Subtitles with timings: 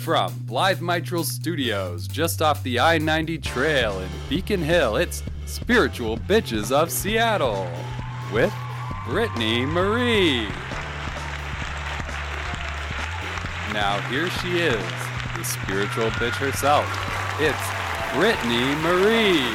[0.00, 6.16] From Blithe Mitral Studios, just off the I 90 trail in Beacon Hill, it's Spiritual
[6.16, 7.70] Bitches of Seattle
[8.32, 8.50] with
[9.06, 10.48] Brittany Marie.
[13.74, 14.82] Now, here she is,
[15.36, 16.86] the spiritual bitch herself.
[17.38, 17.58] It's
[18.14, 19.54] Brittany Marie.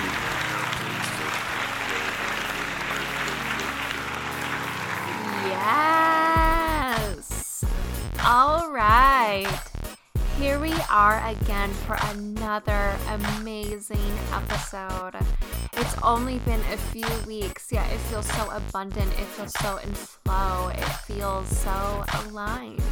[5.50, 7.66] Yes.
[8.24, 9.65] All right.
[10.38, 15.16] Here we are again for another amazing episode.
[15.72, 19.14] It's only been a few weeks, yet it feels so abundant.
[19.14, 20.72] It feels so in flow.
[20.74, 22.84] It feels so aligned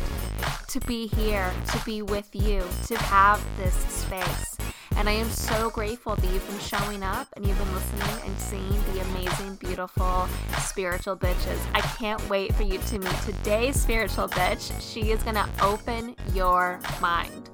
[0.73, 4.57] to be here, to be with you, to have this space.
[4.97, 8.39] And I am so grateful that you've been showing up and you've been listening and
[8.39, 10.27] seeing the amazing, beautiful
[10.57, 11.59] spiritual bitches.
[11.75, 14.73] I can't wait for you to meet today's spiritual bitch.
[14.81, 17.51] She is going to open your mind.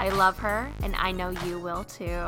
[0.00, 2.26] I love her, and I know you will too.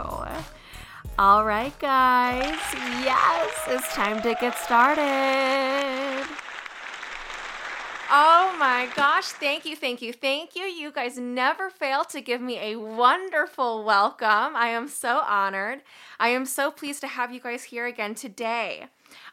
[1.18, 2.58] All right, guys.
[3.02, 6.43] Yes, it's time to get started.
[8.10, 10.62] Oh my gosh, thank you, thank you, thank you.
[10.62, 14.54] You guys never fail to give me a wonderful welcome.
[14.54, 15.80] I am so honored.
[16.20, 18.86] I am so pleased to have you guys here again today.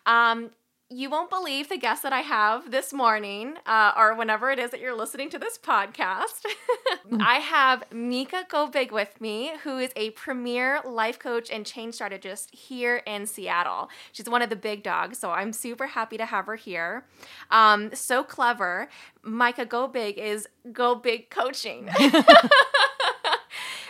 [0.05, 0.52] Um,
[0.92, 4.72] you won't believe the guest that I have this morning, uh, or whenever it is
[4.72, 6.45] that you're listening to this podcast.
[7.20, 12.53] I have Micha Goebig with me, who is a premier life coach and change strategist
[12.53, 13.89] here in Seattle.
[14.12, 17.06] She's one of the big dogs, so I'm super happy to have her here.
[17.50, 18.89] Um, so clever.
[19.23, 21.89] Micha Goebig is Go Big Coaching.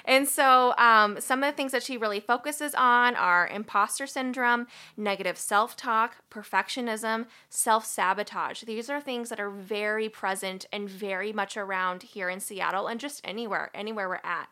[0.06, 4.68] And so, um, some of the things that she really focuses on are imposter syndrome,
[4.98, 8.64] negative self talk, perfectionism, self sabotage.
[8.64, 13.00] These are things that are very present and very much around here in Seattle and
[13.00, 14.48] just anywhere, anywhere we're at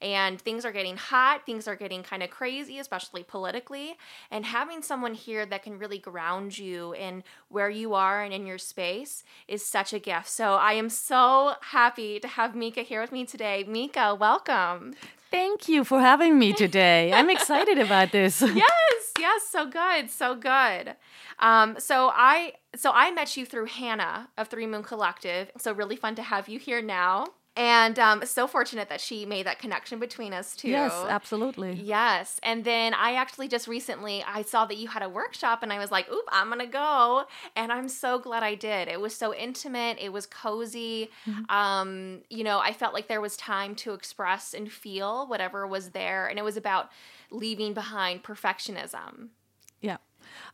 [0.00, 3.96] and things are getting hot, things are getting kind of crazy, especially politically.
[4.30, 8.46] And having someone here that can really ground you in where you are and in
[8.46, 10.28] your space is such a gift.
[10.28, 13.64] So I am so happy to have Micha here with me today.
[13.68, 14.94] Micha, welcome.
[15.30, 17.12] Thank you for having me today.
[17.12, 18.42] I'm excited about this.
[18.42, 20.96] yes, yes, so good, so good.
[21.38, 25.50] Um, so I so I met you through Hannah of Three Moon Collective.
[25.58, 27.26] So really fun to have you here now.
[27.56, 30.68] And um, so fortunate that she made that connection between us too.
[30.68, 31.72] Yes, absolutely.
[31.72, 32.38] Yes.
[32.42, 35.78] And then I actually just recently I saw that you had a workshop and I
[35.78, 37.24] was like, oop, I'm gonna go.
[37.56, 38.88] And I'm so glad I did.
[38.88, 41.10] It was so intimate, it was cozy.
[41.26, 41.54] Mm-hmm.
[41.54, 45.90] Um, you know, I felt like there was time to express and feel whatever was
[45.90, 46.28] there.
[46.28, 46.90] And it was about
[47.32, 49.30] leaving behind perfectionism.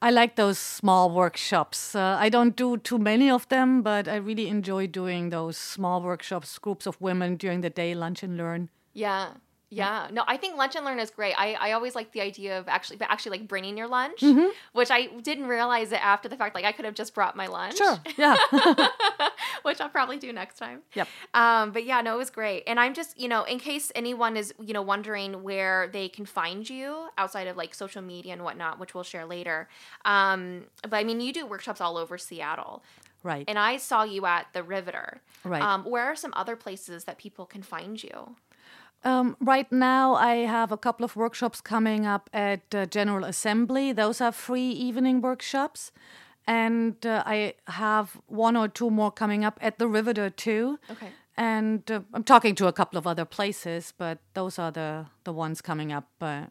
[0.00, 1.94] I like those small workshops.
[1.94, 6.02] Uh, I don't do too many of them, but I really enjoy doing those small
[6.02, 8.68] workshops, groups of women during the day, lunch and learn.
[8.92, 9.34] Yeah.
[9.68, 11.34] Yeah, no, I think lunch and learn is great.
[11.36, 14.48] I, I always like the idea of actually but actually like bringing your lunch, mm-hmm.
[14.72, 16.54] which I didn't realize it after the fact.
[16.54, 17.78] Like I could have just brought my lunch.
[17.78, 17.98] Sure.
[18.16, 18.36] Yeah.
[19.62, 20.82] which I'll probably do next time.
[20.94, 21.08] Yep.
[21.34, 22.62] Um, but yeah, no, it was great.
[22.68, 26.26] And I'm just you know in case anyone is you know wondering where they can
[26.26, 29.68] find you outside of like social media and whatnot, which we'll share later.
[30.04, 32.84] Um, but I mean, you do workshops all over Seattle.
[33.24, 33.44] Right.
[33.48, 35.20] And I saw you at the Riveter.
[35.42, 35.60] Right.
[35.60, 38.36] Um, where are some other places that people can find you?
[39.06, 43.92] Um, right now, I have a couple of workshops coming up at uh, General Assembly.
[43.92, 45.92] Those are free evening workshops.
[46.44, 50.80] And uh, I have one or two more coming up at the Riveter too.
[50.90, 51.10] Okay.
[51.36, 55.32] And uh, I'm talking to a couple of other places, but those are the, the
[55.32, 56.46] ones coming up uh,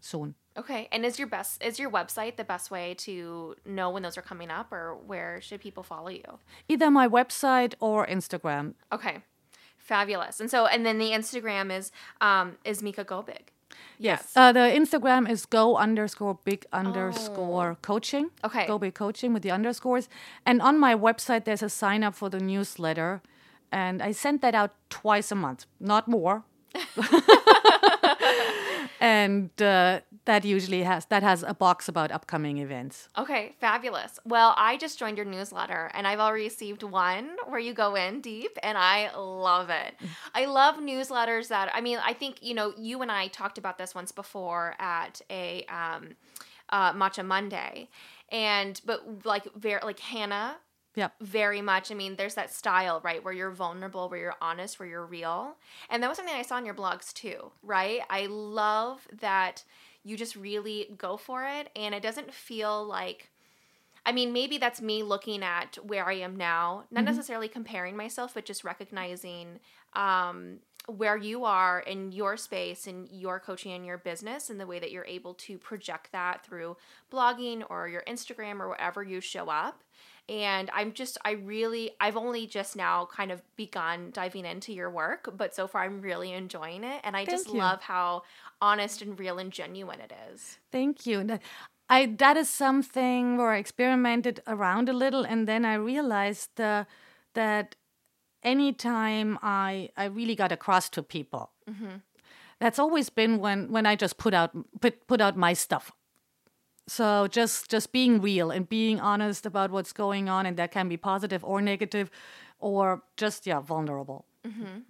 [0.00, 0.36] soon.
[0.56, 0.86] Okay.
[0.92, 4.22] And is your best is your website the best way to know when those are
[4.22, 6.38] coming up or where should people follow you?
[6.68, 8.74] Either my website or Instagram.
[8.92, 9.22] Okay.
[9.88, 10.38] Fabulous.
[10.38, 11.90] And so, and then the Instagram is
[12.20, 13.50] um, is Micha Go Big.
[13.98, 14.32] Yes.
[14.36, 17.76] Uh, the Instagram is go underscore big underscore Oh.
[17.82, 18.30] coaching.
[18.44, 18.66] Okay.
[18.66, 20.08] Go big coaching with the underscores.
[20.44, 23.22] And on my website, there's a sign up for the newsletter.
[23.72, 26.44] And I send that out twice a month, not more.
[29.00, 33.08] and uh, that usually has that has a box about upcoming events.
[33.16, 34.20] Okay, fabulous.
[34.26, 38.20] Well, I just joined your newsletter and I've already received one where you go in
[38.20, 39.94] deep and I love it.
[40.34, 43.78] I love newsletters that I mean, I think, you know, you and I talked about
[43.78, 46.10] this once before at a um
[46.68, 47.88] uh Matcha Monday.
[48.30, 50.58] And but like very like Hannah
[50.94, 51.14] Yep.
[51.20, 51.92] very much.
[51.92, 55.54] I mean, there's that style, right, where you're vulnerable, where you're honest, where you're real.
[55.88, 58.00] And that was something I saw in your blogs too, right?
[58.10, 59.62] I love that
[60.04, 63.30] you just really go for it and it doesn't feel like
[64.06, 68.32] I mean, maybe that's me looking at where I am now, not necessarily comparing myself,
[68.32, 69.60] but just recognizing
[69.92, 74.66] um, where you are in your space and your coaching and your business and the
[74.66, 76.78] way that you're able to project that through
[77.12, 79.82] blogging or your Instagram or wherever you show up.
[80.26, 84.90] And I'm just, I really, I've only just now kind of begun diving into your
[84.90, 87.00] work, but so far I'm really enjoying it.
[87.04, 87.58] And I Thank just you.
[87.58, 88.22] love how
[88.60, 90.58] honest and real and genuine it is.
[90.70, 91.38] Thank you.
[91.88, 96.84] I that is something where I experimented around a little, and then I realized uh,
[97.34, 97.76] that
[98.42, 101.50] anytime I I really got across to people,
[102.60, 104.50] that's always been when when I just put out
[104.80, 105.92] put put out my stuff.
[106.86, 110.88] So just just being real and being honest about what's going on, and that can
[110.88, 112.10] be positive or negative,
[112.58, 114.24] or just yeah vulnerable.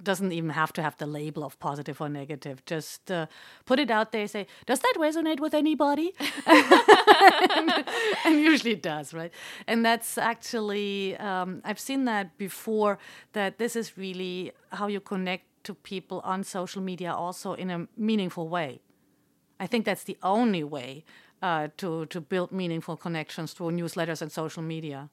[0.02, 2.64] Doesn't even have to have the label of positive or negative.
[2.66, 3.26] Just uh,
[3.64, 4.26] put it out there.
[4.28, 6.12] Say, does that resonate with anybody?
[8.24, 9.32] and usually it does, right?
[9.66, 12.98] And that's actually um, I've seen that before.
[13.32, 17.88] That this is really how you connect to people on social media, also in a
[17.96, 18.80] meaningful way.
[19.58, 21.04] I think that's the only way
[21.42, 25.10] uh, to to build meaningful connections through newsletters and social media.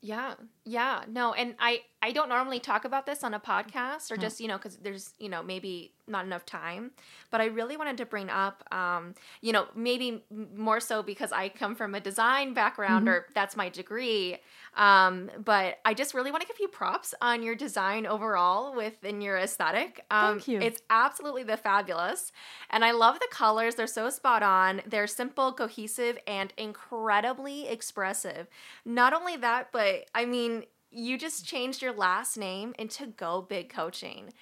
[0.00, 0.34] Yeah.
[0.64, 1.04] Yeah.
[1.08, 4.48] No, and I I don't normally talk about this on a podcast or just, you
[4.48, 6.92] know, cuz there's, you know, maybe not enough time,
[7.30, 10.24] but I really wanted to bring up um, you know, maybe
[10.54, 14.38] more so because I come from a design background or that's my degree.
[14.76, 19.20] Um, but I just really want to give you props on your design overall within
[19.20, 20.04] your aesthetic.
[20.10, 20.60] Um, Thank you.
[20.60, 22.32] It's absolutely the fabulous.
[22.70, 23.74] And I love the colors.
[23.74, 24.82] They're so spot on.
[24.86, 28.46] They're simple, cohesive, and incredibly expressive.
[28.84, 33.68] Not only that, but I mean, you just changed your last name into Go Big
[33.68, 34.32] Coaching.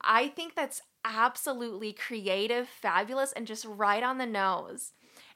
[0.00, 4.92] I think that's absolutely creative, fabulous, and just right on the nose.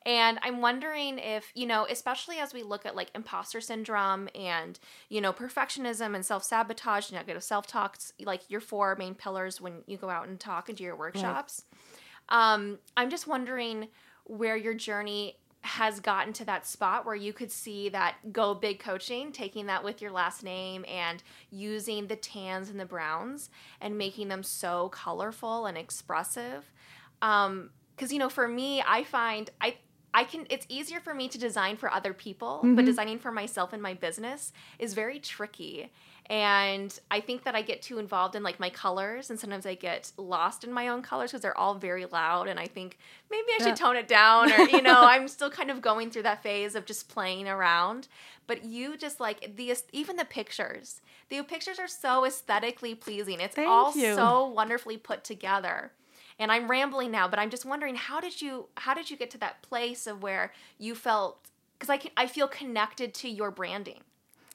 [0.06, 4.78] And I'm wondering if, you know, especially as we look at like imposter syndrome and,
[5.10, 9.82] you know, perfectionism and self sabotage, negative self talks, like your four main pillars when
[9.86, 11.64] you go out and talk and do your workshops.
[12.30, 13.88] Um, I'm just wondering
[14.24, 18.78] where your journey has gotten to that spot where you could see that go big
[18.78, 23.98] coaching, taking that with your last name and using the tans and the browns and
[23.98, 26.70] making them so colorful and expressive.
[27.20, 29.76] Um, because you know, for me, I find I
[30.14, 33.74] I can it's easier for me to design for other people, but designing for myself
[33.74, 35.92] and my business is very tricky.
[36.30, 39.74] And I think that I get too involved in like my colors and sometimes I
[39.74, 42.98] get lost in my own colors because they're all very loud and I think
[43.32, 43.74] maybe I should Yeah.
[43.74, 46.86] tone it down or you know, I'm still kind of going through that phase of
[46.86, 48.06] just playing around.
[48.46, 51.00] But you just like the even the pictures.
[51.30, 53.40] The pictures are so aesthetically pleasing.
[53.40, 54.14] It's Thank all you.
[54.14, 55.90] so wonderfully put together
[56.38, 59.30] and i'm rambling now but i'm just wondering how did you how did you get
[59.30, 61.38] to that place of where you felt
[61.78, 64.00] because i can i feel connected to your branding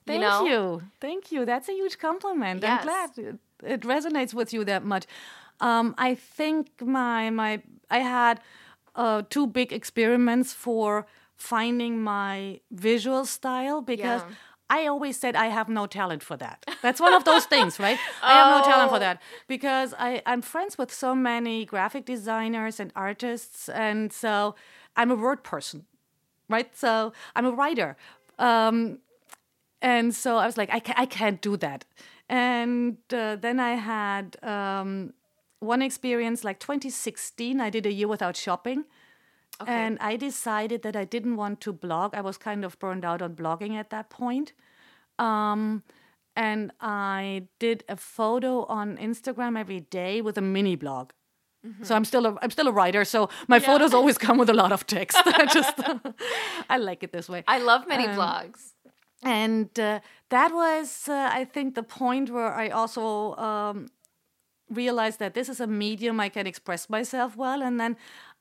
[0.08, 0.82] Thank you know you.
[1.02, 1.46] Thank you.
[1.46, 2.62] That's a huge compliment.
[2.64, 2.72] Yes.
[2.80, 5.06] I'm glad it, it resonates with you that much.
[5.62, 8.40] Um, I think my my I had
[8.96, 11.06] uh, two big experiments for
[11.36, 14.36] finding my visual style because Yeah.
[14.70, 16.66] I always said I have no talent for that.
[16.82, 18.00] That's one of those things, right?
[18.24, 19.08] I have no talent for Oh.
[19.08, 24.56] that because I, I'm friends with so many graphic designers and artists, and so
[24.98, 25.86] I'm a word person,
[26.50, 26.76] right?
[26.76, 27.96] So I'm a writer.
[28.40, 29.00] Um,
[29.94, 31.86] and so I was like, I, ca- I can't do that.
[32.28, 35.14] And uh, then I had um,
[35.74, 38.86] one experience like 2016, I did a year without shopping.
[39.66, 42.14] And I decided that I didn't want to blog.
[42.14, 44.52] I was kind of burned out on blogging at that point.
[45.18, 45.84] Um,
[46.36, 51.12] and I did a photo on Instagram every day with a mini blog.
[51.82, 53.04] So I'm still a I'm still a writer.
[53.06, 55.18] So my photos always come with a lot of text.
[55.26, 55.80] I just
[56.70, 58.75] I like it this way i love many Um, blogs
[59.24, 63.88] and uh, that was uh, i think the point where i also um,
[64.70, 67.98] realized that this is a medium i can express myself well and then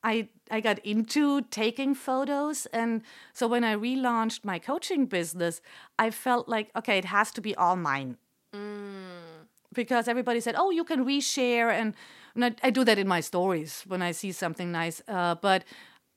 [0.06, 2.66] I, I got into taking photos.
[2.66, 3.02] And
[3.32, 5.62] so when i relaunched my coaching business
[5.98, 8.18] i felt like okay it has to be all mine.
[9.74, 11.94] Because everybody said, "Oh, you can reshare," and,
[12.34, 15.02] and I, I do that in my stories when I see something nice.
[15.08, 15.64] Uh, but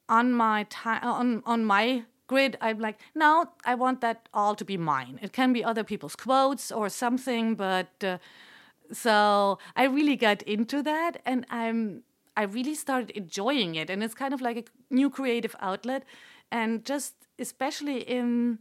[0.08, 4.66] on my time, on on my grid, I'm like, no, I want that all to
[4.66, 5.20] be mine.
[5.22, 8.18] It can be other people's quotes or something, but uh,
[8.92, 12.04] so I really got into that, and I'm
[12.36, 16.04] I really started enjoying it, and it's kind of like a new creative outlet,
[16.52, 18.60] and just especially in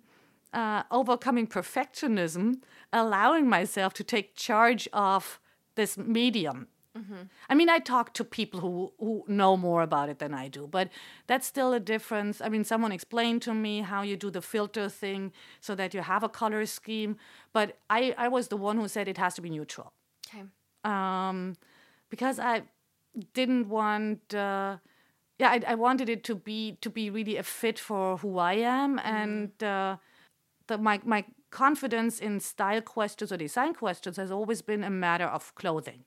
[0.53, 5.39] uh, overcoming perfectionism, allowing myself to take charge of
[5.75, 6.69] this medium.
[7.49, 10.67] I mean, I talk to people who, who know more about it than I do,
[10.67, 10.89] but
[11.27, 12.41] that's still a difference.
[12.41, 16.01] I mean, someone explained to me how you do the filter thing so that you
[16.01, 17.17] have a color scheme,
[17.53, 19.93] but I, I was the one who said it has to be neutral.
[20.29, 20.45] okay
[20.85, 21.57] Um,
[22.11, 22.63] because I
[23.35, 24.35] didn't want.
[24.35, 24.77] Uh,
[25.39, 28.55] yeah, I, I wanted it to be to be really a fit for who I
[28.55, 29.97] am, and uh,
[30.67, 35.27] the my my confidence in style questions or design questions has always been a matter
[35.27, 36.05] of clothing.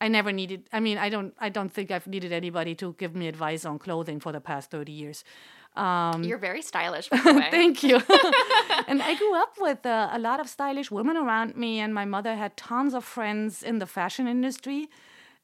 [0.00, 0.68] I never needed.
[0.72, 1.34] I mean, I don't.
[1.38, 4.70] I don't think I've needed anybody to give me advice on clothing for the past
[4.70, 5.24] thirty years.
[6.22, 7.48] You're very stylish, by the way.
[7.50, 7.96] Thank you.
[8.88, 12.04] and I grew up with uh, a lot of stylish women around me, and my
[12.04, 14.88] mother had tons of friends in the fashion industry,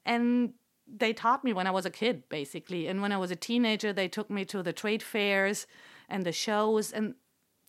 [0.04, 0.54] and
[0.87, 2.87] they taught me when I was a kid, basically.
[2.87, 5.66] And when I was a teenager, they took me to the trade fairs
[6.09, 7.14] and the shows, and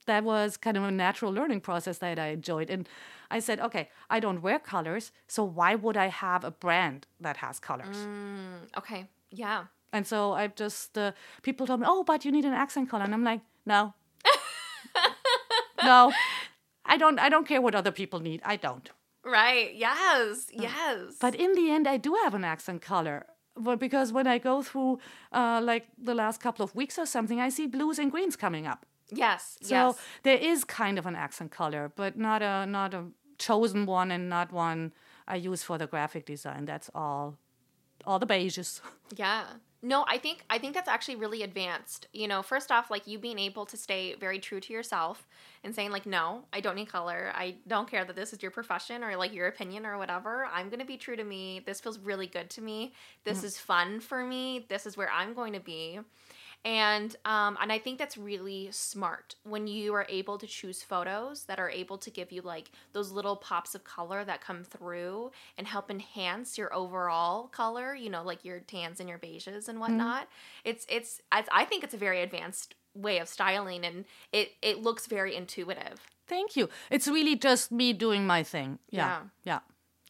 [0.05, 2.69] that was kind of a natural learning process that I enjoyed.
[2.69, 2.87] And
[3.29, 7.37] I said, okay, I don't wear colors, so why would I have a brand that
[7.37, 7.97] has colors?
[8.77, 9.07] Okay.
[9.29, 9.65] Yeah.
[9.93, 13.03] And so I just uh, people told me, "Oh, but you need an accent color,"
[13.03, 13.93] and I'm like, "No,
[15.83, 16.13] no,
[16.85, 17.19] I don't.
[17.19, 18.41] I don't care what other people need.
[18.45, 18.89] I don't."
[19.23, 19.73] Right.
[19.75, 20.47] Yes.
[20.51, 21.17] Yes.
[21.19, 23.25] But in the end, I do have an accent color.
[23.55, 24.99] But because when I go through,
[25.33, 28.65] uh, like the last couple of weeks or something, I see blues and greens coming
[28.65, 28.85] up.
[29.11, 29.57] Yes.
[29.61, 29.97] So yes.
[30.23, 33.05] there is kind of an accent color, but not a not a
[33.37, 34.93] chosen one, and not one
[35.27, 36.65] I use for the graphic design.
[36.65, 37.37] That's all,
[38.05, 38.81] all the beiges.
[39.17, 39.43] Yeah.
[39.83, 42.07] No, I think I think that's actually really advanced.
[42.13, 45.27] You know, first off, like you being able to stay very true to yourself
[45.63, 47.31] and saying like, no, I don't need color.
[47.33, 50.45] I don't care that this is your profession or like your opinion or whatever.
[50.53, 51.61] I'm gonna be true to me.
[51.65, 52.93] This feels really good to me.
[53.23, 53.45] This mm.
[53.45, 54.65] is fun for me.
[54.69, 55.99] This is where I'm going to be.
[56.63, 61.45] And um, and I think that's really smart when you are able to choose photos
[61.45, 65.31] that are able to give you like those little pops of color that come through
[65.57, 67.95] and help enhance your overall color.
[67.95, 70.27] You know, like your tans and your beiges and whatnot.
[70.63, 74.83] It's it's I, I think it's a very advanced way of styling and it it
[74.83, 75.99] looks very intuitive.
[76.27, 76.69] Thank you.
[76.91, 78.79] It's really just me doing my thing.
[78.89, 79.07] Yeah.
[79.07, 79.19] Yeah.
[79.43, 79.59] Yeah.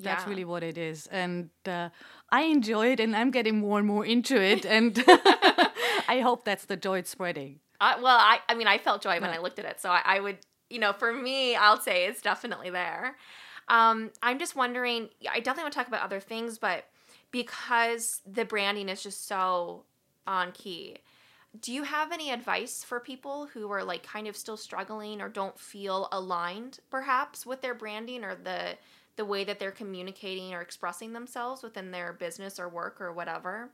[0.02, 0.30] That's Yeah.
[0.30, 1.08] really what it is.
[1.08, 1.90] And uh,
[2.30, 4.66] I enjoy it and I'm getting more and more into it.
[4.66, 4.98] And
[6.12, 7.62] I hope that's the joy it's spreading.
[7.80, 9.80] I, well, I, I mean, I felt joy when I looked at it.
[9.80, 10.40] So I, I would,
[10.70, 13.16] you know, for me, I'll say it's definitely there.
[13.70, 16.84] Um, I'm just wondering, I definitely want to talk about other things, but
[17.32, 19.84] because the branding is just so
[20.28, 20.98] on key,
[21.62, 25.30] do you have any advice for people who are like kind of still struggling or
[25.30, 28.76] don't feel aligned perhaps with their branding or the
[29.16, 33.70] the way that they're communicating or expressing themselves within their business or work or whatever?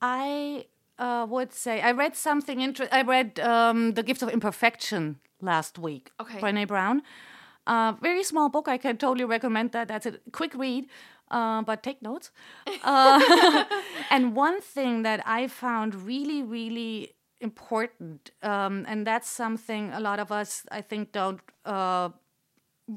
[0.00, 0.66] I
[1.00, 2.96] uh, would say I read something interesting.
[2.96, 6.10] I read um, The Gift of Imperfection last week.
[6.20, 6.38] Okay.
[6.38, 7.02] Brene Brown.
[7.66, 8.68] Uh, very small book.
[8.68, 9.88] I can totally recommend that.
[9.88, 10.86] That's a quick read,
[11.30, 12.30] uh, but take notes.
[12.84, 13.64] Uh,
[14.10, 20.18] and one thing that I found really, really important, um, and that's something a lot
[20.18, 22.10] of us, I think, don't uh,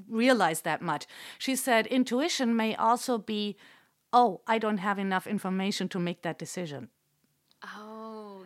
[0.09, 1.05] realize that much.
[1.37, 3.55] She said intuition may also be,
[4.11, 6.89] oh, I don't have enough information to make that decision.
[7.63, 7.92] Oh,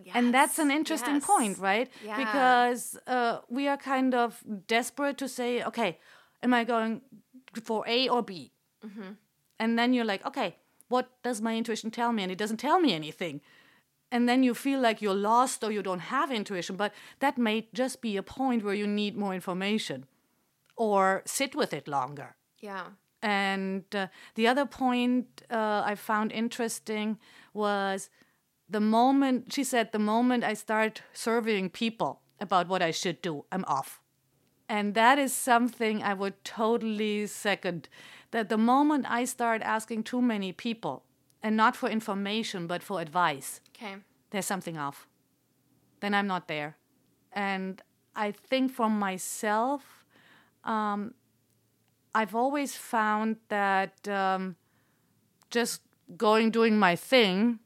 [0.07, 0.15] yes.
[0.15, 1.25] And that's an interesting yes.
[1.25, 1.89] point, right?
[2.05, 2.17] Yeah.
[2.17, 5.99] Because uh, we are kind of desperate to say, okay,
[6.41, 7.01] am I going
[7.63, 8.51] for A or B?
[8.85, 9.11] Mm-hmm.
[9.59, 10.55] And then you're like, okay,
[10.87, 12.23] what does my intuition tell me?
[12.23, 13.41] And it doesn't tell me anything.
[14.11, 17.67] And then you feel like you're lost or you don't have intuition, but that may
[17.73, 20.05] just be a point where you need more information
[20.77, 22.35] or sit with it longer.
[22.61, 22.85] Yeah.
[23.21, 27.17] And uh, the other point uh, I found interesting
[27.53, 28.09] was
[28.69, 33.45] the moment she said, the moment I start surveying people about what I should do,
[33.51, 34.01] I'm off.
[34.69, 37.87] And that is something I would totally second.
[38.31, 41.03] That the moment I start asking too many people,
[41.41, 43.95] and not for information, but for advice, Okay.
[44.31, 45.07] there's something off.
[46.01, 46.75] Then I'm not there.
[47.31, 47.81] And
[48.15, 50.03] I think for myself,
[50.65, 51.13] um,
[52.13, 54.55] I've always found that um,
[55.49, 55.81] just
[56.17, 57.59] going doing my thing,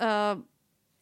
[0.00, 0.36] uh,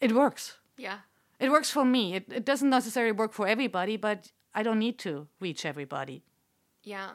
[0.00, 0.58] it works.
[0.76, 0.98] Yeah.
[1.40, 2.14] It works for me.
[2.14, 6.22] It, it doesn't necessarily work for everybody, but I don't need to reach everybody.
[6.82, 7.10] Yeah.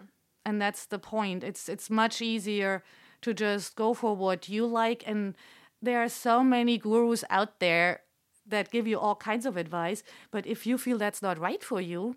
[0.45, 1.43] And that's the point.
[1.43, 2.83] It's it's much easier
[3.21, 5.03] to just go for what you like.
[5.07, 5.36] And
[5.81, 8.01] there are so many gurus out there
[8.45, 10.03] that give you all kinds of advice.
[10.31, 12.15] But if you feel that's not right for you,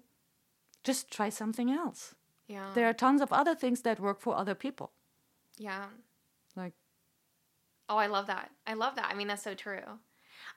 [0.84, 2.14] just try something else.
[2.48, 2.70] Yeah.
[2.74, 4.92] There are tons of other things that work for other people.
[5.58, 5.86] yeah.
[6.56, 6.74] Like
[7.92, 8.50] Oh, I love that.
[8.66, 9.10] I love that.
[9.10, 9.82] I mean, that's so true.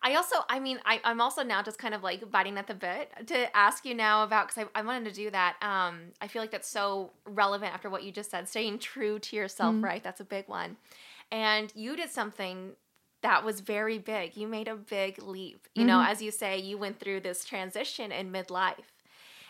[0.02, 2.74] I also, I mean, I, I'm also now just kind of like biting at the
[2.74, 5.58] bit to ask you now about, because I, I wanted to do that.
[5.62, 9.36] Um, I feel like that's so relevant after what you just said, staying true to
[9.36, 10.02] yourself, right?
[10.02, 10.78] That's a big one.
[11.30, 12.72] And you did something
[13.22, 14.38] that was very big.
[14.38, 15.68] You made a big leap.
[15.76, 18.86] You know, as you say, you went through this transition in midlife.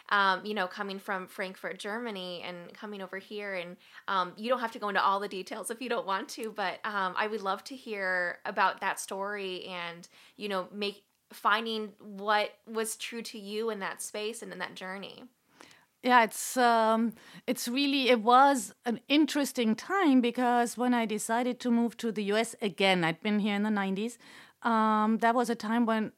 [0.09, 3.55] Um, you know, coming from Frankfurt, Germany, and coming over here.
[3.55, 6.29] And um, you don't have to go into all the details if you don't want
[6.29, 10.07] to, but um, I would love to hear about that story and,
[10.38, 14.75] you know, make finding what was true to you in that space and in that
[14.75, 15.24] journey.
[16.03, 17.13] Yeah, it's um,
[17.47, 22.24] it's really it was an interesting time because when I decided to move to the
[22.25, 22.55] U.S.
[22.62, 24.17] again, I'd been here in the '90s.
[24.62, 26.12] Um, that was a time when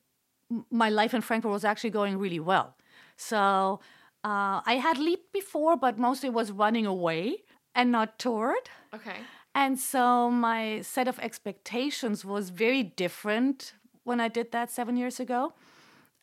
[0.70, 2.77] my life in Frankfurt was actually going really well.
[3.18, 3.80] So
[4.24, 7.44] uh, I had leaped before, but mostly was running away
[7.76, 8.70] and not toured.
[8.94, 9.18] Okay.
[9.54, 15.20] And so my set of expectations was very different when I did that seven years
[15.20, 15.54] ago.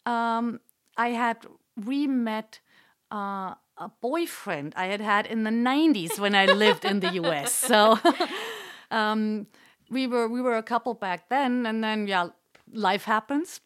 [0.07, 0.61] Um,
[0.97, 1.45] I had
[1.77, 2.61] re met
[3.11, 7.53] uh, a boyfriend I had had in the 90s when I lived in the US.
[7.53, 7.99] So
[8.91, 9.47] um,
[9.91, 12.29] we were we were a couple back then, and then yeah,
[12.73, 13.61] life happens,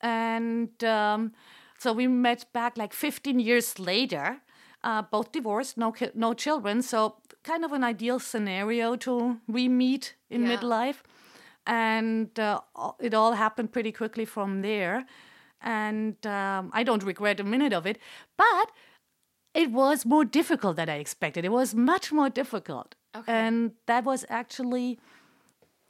[0.00, 1.32] and um,
[1.78, 4.38] so we met back like 15 years later.
[4.84, 10.14] Uh, both divorced, no ki- no children, so kind of an ideal scenario to re-meet
[10.30, 10.56] in Yeah.
[10.56, 10.98] midlife,
[11.66, 12.60] and uh,
[13.00, 15.04] it all happened pretty quickly from there.
[15.60, 17.98] And um, I don't regret a minute of it,
[18.36, 18.70] but
[19.54, 21.44] it was more difficult than I expected.
[21.44, 22.94] It was much more difficult.
[23.16, 23.32] Okay.
[23.32, 24.98] And that was actually,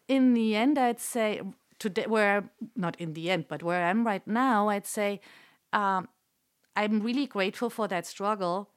[0.09, 1.43] in the end, I'd say,
[1.79, 5.21] today, where, not in the end, but where I'm right now, I'd say
[5.73, 6.09] um,
[6.75, 8.71] I'm really grateful for that struggle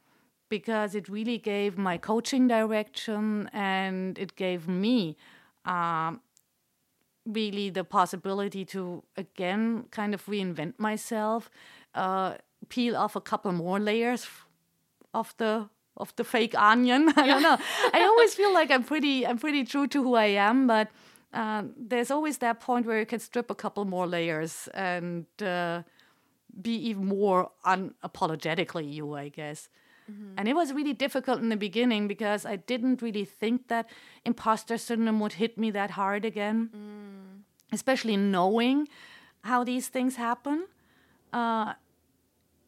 [0.50, 5.16] because it really gave my coaching direction and it gave me
[5.66, 6.22] um,
[7.26, 11.50] really the possibility to again kind of reinvent myself,
[11.94, 12.36] uh,
[12.70, 14.28] peel off a couple more layers
[15.14, 17.12] of the of the fake onion.
[17.16, 17.58] I don't know.
[17.94, 20.90] I always feel like I'm pretty I'm pretty true to who I am, but
[21.34, 25.84] uh, there's always that point where you can strip a couple more layers and uh,
[26.62, 29.70] be even more unapologetically you, I guess.
[30.38, 33.88] And it was really difficult in the beginning because I didn't really think that
[34.26, 36.72] imposter syndrome would hit me that hard again,
[37.72, 38.88] especially knowing
[39.44, 40.66] how these things happen.
[41.32, 41.74] Uh,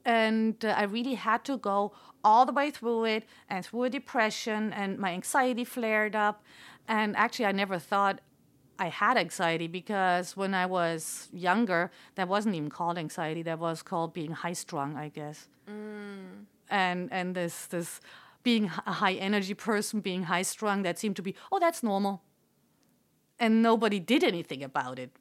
[0.06, 3.89] and uh, I really had to go all the way through it and through a
[3.89, 6.44] depression, and my anxiety flared up.
[6.88, 8.22] And actually, I never thought
[8.82, 13.44] I had anxiety because when I was younger, that wasn't even called anxiety.
[13.44, 15.48] That was called being high strung, I guess.
[16.67, 18.02] And and this this
[18.41, 22.24] being a high energy person, being high strung, that seemed to be oh that's normal.
[23.38, 25.12] And nobody did anything about it.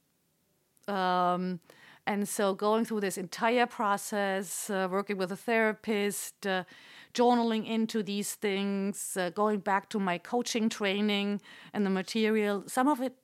[0.88, 1.61] Um,
[2.07, 6.64] and so going through this entire process, uh, working with a therapist, uh,
[7.12, 11.42] journaling into these things, uh, going back to my coaching training
[11.75, 13.14] and the material, some of it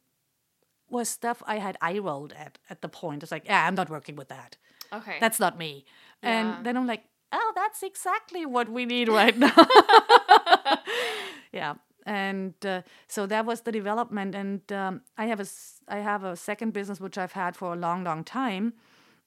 [0.89, 3.23] was stuff I had eye rolled at at the point.
[3.23, 4.57] It's like, yeah, I'm not working with that.
[4.93, 5.17] Okay.
[5.21, 5.85] That's not me.
[6.23, 6.57] Yeah.
[6.57, 9.55] And then I'm like, oh, that's exactly what we need right now.
[11.53, 11.75] yeah.
[12.05, 14.35] And uh, so that was the development.
[14.35, 15.47] And um, I have a
[15.89, 18.75] I have a second business which I've had for a long, long time.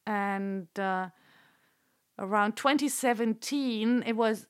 [0.08, 1.10] And uh,
[2.18, 4.48] around 2017, it was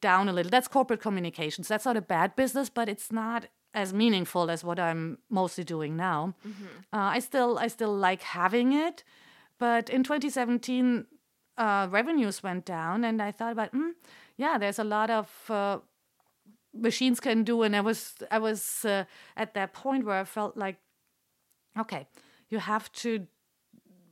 [0.00, 0.50] down a little.
[0.50, 1.68] That's corporate communications.
[1.68, 5.96] That's not a bad business, but it's not as meaningful as what I'm mostly doing
[5.96, 6.34] now.
[6.92, 9.04] Uh, I still I still like having it,
[9.58, 11.06] but in 2017,
[11.56, 13.92] uh, revenues went down, and I thought about, mm,
[14.36, 15.78] yeah, there's a lot of uh,
[16.74, 19.04] machines can do, and I was I was uh,
[19.36, 20.76] at that point where I felt like,
[21.78, 22.06] okay,
[22.48, 23.26] you have to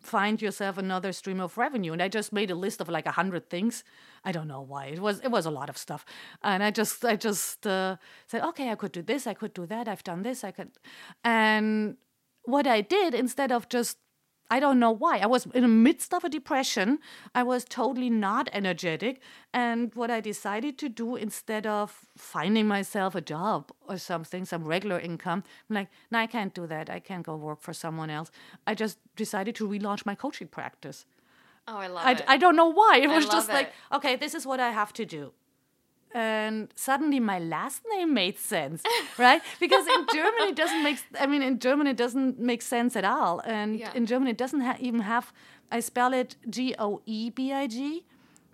[0.09, 1.93] find yourself another stream of revenue.
[1.93, 3.85] And i just made a list of like a hundred things.
[4.25, 4.87] I don't know why.
[4.87, 6.05] It was it was a lot of stuff.
[6.43, 9.67] And i just i just uh, said okay i could do this i could do
[9.67, 10.71] that i've done this i could
[11.25, 11.97] and
[12.45, 13.99] what i did instead of just
[14.51, 15.19] I don't know why.
[15.19, 16.99] I was in the midst of a depression.
[17.35, 19.21] I was totally not energetic.
[19.53, 24.65] And what I decided to do instead of finding myself a job or something, some
[24.65, 26.89] regular income, I'm like, no, I can't do that.
[26.89, 28.31] I can't go work for someone else.
[28.67, 31.05] I just decided to relaunch my coaching practice.
[31.67, 32.25] oh, I love I, it.
[32.27, 33.01] I don't know why.
[33.03, 35.33] It was just like, okay, this is what I have to do.
[36.15, 38.83] And suddenly my last name made sense,
[39.19, 39.43] right?
[39.61, 40.99] Because in Germany it doesn't make.
[41.21, 43.41] I mean, in German it doesn't make sense at all.
[43.45, 43.93] And Yeah.
[43.95, 45.33] in German it doesn't ha- even have.
[45.71, 48.05] I spell it G O E B I G,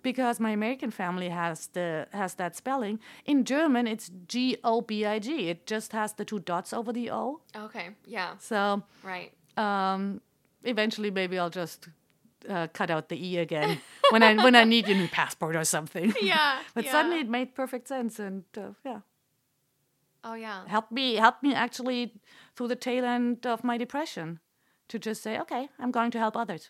[0.03, 2.99] because my American family has the has that spelling.
[3.25, 5.49] In German it's G O B I G.
[5.49, 7.39] It just has the two dots over the O.
[7.55, 7.89] okay.
[8.05, 8.35] Yeah.
[8.39, 9.31] So Right.
[9.57, 10.19] um,
[10.63, 11.87] eventually maybe I'll just
[12.49, 13.79] uh, cut out the e again
[14.11, 16.13] when I when I need a new passport or something.
[16.21, 16.59] Yeah.
[16.73, 16.91] but yeah.
[16.91, 18.99] suddenly it made perfect sense and uh, yeah,
[20.23, 20.67] Oh yeah.
[20.67, 22.13] helped me helped me actually
[22.55, 24.39] through the tail end of my depression
[24.87, 26.69] to just say, okay, I'm going to help others.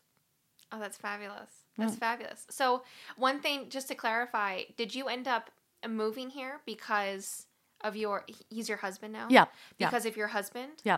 [0.72, 1.50] Oh, that's fabulous.
[1.78, 2.48] That's fabulous.
[2.50, 2.84] So,
[3.18, 5.52] one thing just to clarify, did you end up
[5.88, 7.48] moving here because
[7.82, 9.28] of your he's your husband now?
[9.30, 9.46] Yeah.
[9.78, 9.88] Yeah.
[9.88, 10.72] Because of your husband?
[10.84, 10.98] Yeah.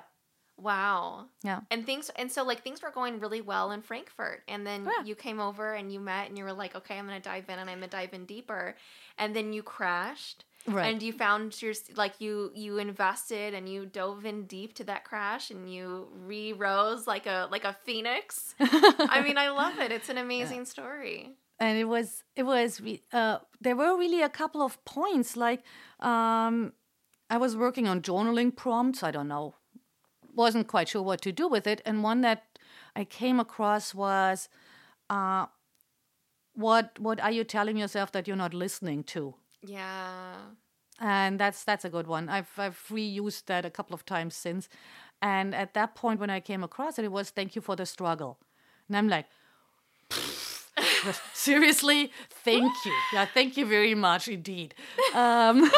[0.58, 1.26] Wow.
[1.44, 1.62] Yeah.
[1.72, 5.04] And things and so like things were going really well in Frankfurt and then Yeah.
[5.06, 7.46] you came over and you met and you were like, "Okay, I'm going to dive
[7.50, 8.76] in and I'm going to dive in deeper."
[9.18, 10.46] And then you crashed.
[10.68, 10.92] Right.
[10.92, 15.06] And you found your like you you invested and you dove in deep to that
[15.06, 18.54] crash and you re-rose like a like a phoenix.
[18.60, 19.92] I mean, I love it.
[19.92, 21.38] It's an amazing story.
[21.60, 22.82] and it was it was
[23.14, 25.62] uh, there were really a couple of points like
[26.02, 26.74] um,
[27.30, 29.04] I was working on journaling prompts.
[29.04, 29.56] I don't know,
[30.38, 32.60] wasn't quite sure what to do with it, and one that
[32.96, 34.50] I came across was,
[35.10, 35.48] uh,
[36.56, 39.36] what what are you telling yourself that you're not listening to?
[39.64, 40.36] Yeah.
[41.00, 42.30] and that's that's a good one.
[42.30, 44.70] I've I've reused that a couple of times since,
[45.22, 47.86] and at that point when I came across it, it was "Thank you for the
[47.86, 48.40] struggle,"
[48.88, 49.26] and I'm like,
[51.34, 52.12] seriously,
[52.44, 54.74] thank you, yeah, thank you very much indeed.
[55.14, 55.70] Um,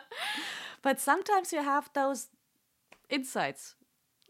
[0.82, 2.28] but sometimes you have those
[3.12, 3.76] insights,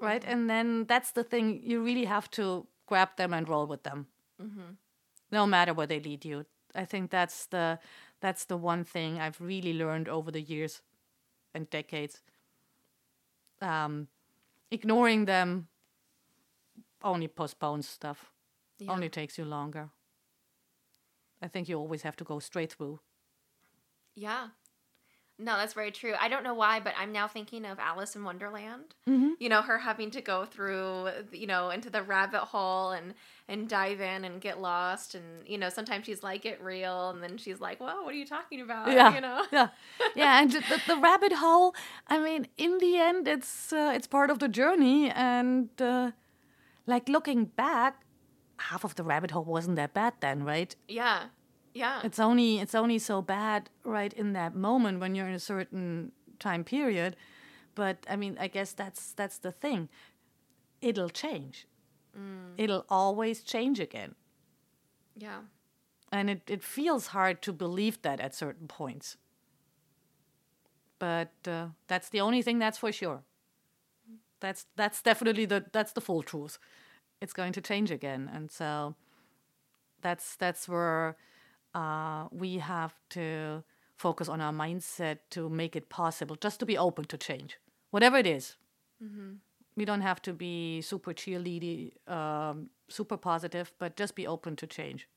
[0.01, 0.25] right?
[0.27, 4.09] And then that's the thing you really have to grab them and roll with them,
[5.31, 6.45] no matter where they lead you.
[6.75, 7.79] I think that's the
[8.21, 10.83] that's the one thing I've really learned over the years
[11.55, 12.23] and decades.
[13.61, 14.09] Um,
[14.71, 15.69] ignoring them
[17.03, 18.33] only postpones stuff.
[18.79, 18.93] Yeah.
[18.93, 19.91] Only takes you longer.
[21.43, 23.01] I think you always have to go straight through.
[24.15, 24.49] Yeah.
[25.43, 26.15] No, that's very true.
[26.21, 28.95] I don't know why, but I'm now thinking of Alice in Wonderland.
[29.09, 29.31] Mm-hmm.
[29.41, 33.15] You know, her having to go through, you know, into the rabbit hole and
[33.49, 37.23] and dive in and get lost, and you know, sometimes she's like, "Get real," and
[37.23, 39.45] then she's like, "Well, what are you talking about?" yeah, You know.
[39.53, 39.69] yeah,
[40.15, 40.41] yeah.
[40.41, 41.75] And the, the rabbit hole.
[42.07, 46.13] I mean, in the end, it's uh, it's part of the journey, and uh,
[46.87, 48.03] like looking back,
[48.59, 50.75] half of the rabbit hole wasn't that bad then, right?
[50.87, 51.25] Yeah.
[51.75, 52.01] Yeah.
[52.05, 56.13] It's only it's only so bad right in that moment when you're in a certain
[56.39, 57.17] time period.
[57.75, 59.89] But I mean, I guess that's that's the thing.
[60.81, 61.67] It'll change.
[62.57, 64.15] It'll always change again.
[65.17, 65.43] yeah.
[66.13, 69.17] And it, it feels hard to believe that at certain points.
[70.99, 73.25] But uh, that's the only thing that's for sure.
[74.41, 76.59] That's that's definitely the that's the full truth.
[77.21, 78.97] It's going to change again, and so
[80.01, 81.17] that's that's where
[81.75, 83.63] uh, we have to
[83.97, 87.59] focus on our mindset to make it possible, just to be open to change,
[87.91, 88.57] whatever it is.
[89.77, 94.67] We don't have to be super cheerleady, um, super positive, but just be open to
[94.67, 95.09] change.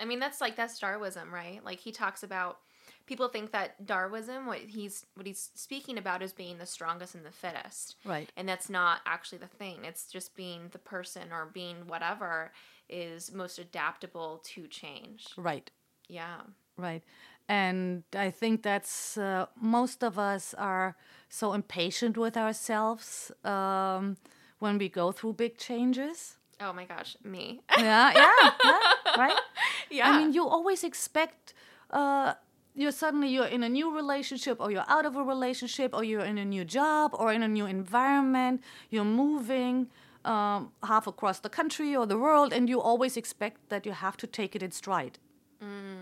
[0.00, 1.64] I mean, that's like that's Darwinism, right?
[1.64, 2.58] Like he talks about
[3.06, 7.24] people think that Darwinism, what he's what he's speaking about is being the strongest and
[7.24, 7.96] the fittest.
[8.04, 8.30] Right.
[8.36, 9.84] And that's not actually the thing.
[9.84, 12.52] It's just being the person or being whatever
[12.88, 15.26] is most adaptable to change.
[15.36, 15.70] Right.
[16.08, 16.40] Yeah.
[16.76, 17.02] Right.
[17.48, 20.96] And I think that's uh, most of us are
[21.28, 24.16] so impatient with ourselves um,
[24.58, 26.36] when we go through big changes.
[26.60, 27.60] Oh my gosh, me.
[27.78, 28.80] Yeah, yeah, yeah,
[29.16, 29.36] right.
[29.90, 30.10] yeah.
[30.10, 31.54] I mean, you always expect
[31.90, 32.34] uh,
[32.74, 36.24] you're suddenly you're in a new relationship, or you're out of a relationship, or you're
[36.24, 38.62] in a new job, or in a new environment.
[38.90, 39.88] You're moving
[40.24, 44.16] um, half across the country or the world, and you always expect that you have
[44.16, 45.18] to take it in stride,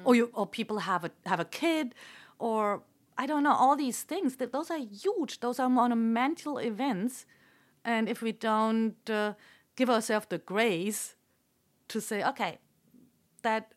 [0.05, 1.95] or you or people have a have a kid,
[2.39, 2.83] or
[3.19, 4.37] I don't know all these things.
[4.37, 5.41] That those are huge.
[5.41, 7.27] Those are monumental events,
[7.85, 9.35] and if we don't uh,
[9.77, 11.17] give ourselves the grace
[11.89, 12.59] to say, okay,
[13.43, 13.73] that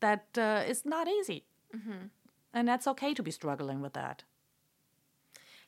[0.00, 1.44] that uh, is not easy,
[2.52, 4.24] and that's okay to be struggling with that.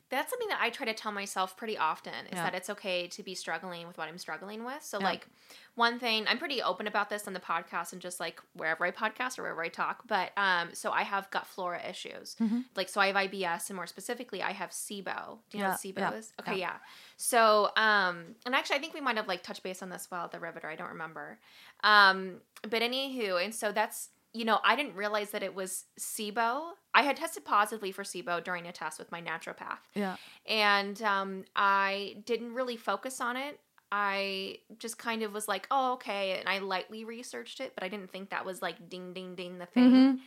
[0.09, 2.43] That's something that I try to tell myself pretty often is Yeah.
[2.43, 4.81] that it's okay to be struggling with what I'm struggling with.
[4.83, 5.05] So, Yeah.
[5.05, 5.27] like,
[5.75, 8.91] one thing I'm pretty open about this on the podcast and just like wherever I
[8.91, 10.07] podcast or wherever I talk.
[10.07, 12.35] But um, so I have gut flora issues.
[12.39, 12.61] Mm-hmm.
[12.75, 15.39] Like, so I have IBS, and more specifically, I have SIBO.
[15.49, 16.33] Do you know what SIBO yeah, is?
[16.39, 16.57] Okay, yeah.
[16.57, 16.77] yeah.
[17.17, 20.25] So, um, and actually, I think we might have like touched base on this while
[20.25, 20.67] at the Riveter.
[20.69, 21.37] I don't remember.
[21.83, 26.71] Um, but anywho, and so that's you know, I didn't realize that it was SIBO.
[26.93, 30.15] I had tested positively for SIBO during a test with my naturopath Yeah,
[30.47, 33.59] and um, I didn't really focus on it.
[33.91, 36.37] I just kind of was like, oh, okay.
[36.39, 39.57] And I lightly researched it, but I didn't think that was like ding, ding, ding
[39.59, 39.91] the thing.
[39.91, 40.19] Mhm.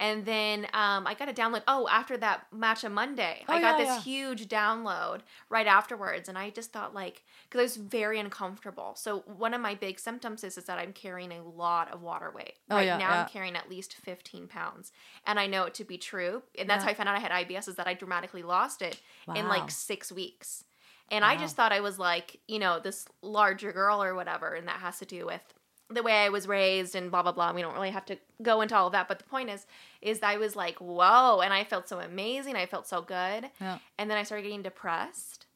[0.00, 1.62] And then um, I got a download.
[1.68, 4.00] Oh, after that Matcha Monday, Oh, I got yeah, this yeah.
[4.00, 6.26] huge download right afterwards.
[6.26, 8.94] And I just thought, like, because I was very uncomfortable.
[8.96, 12.32] So, one of my big symptoms is, is that I'm carrying a lot of water
[12.34, 12.54] weight.
[12.70, 13.10] Oh, right yeah, now.
[13.10, 14.90] I'm carrying at least 15 pounds.
[15.26, 16.42] And I know it to be true.
[16.58, 18.98] And that's how I found out I had IBS, is that I dramatically lost it
[19.36, 20.64] in like six weeks.
[21.10, 24.54] And I just thought I was like, you know, this larger girl or whatever.
[24.54, 25.42] And that has to do with
[25.90, 27.52] the way I was raised and blah blah blah.
[27.52, 29.66] We don't really have to go into all of that, but the point is,
[30.00, 32.56] is I was like, whoa, and I felt so amazing.
[32.56, 33.78] I felt so good, Yeah.
[33.98, 35.46] and then I started getting depressed,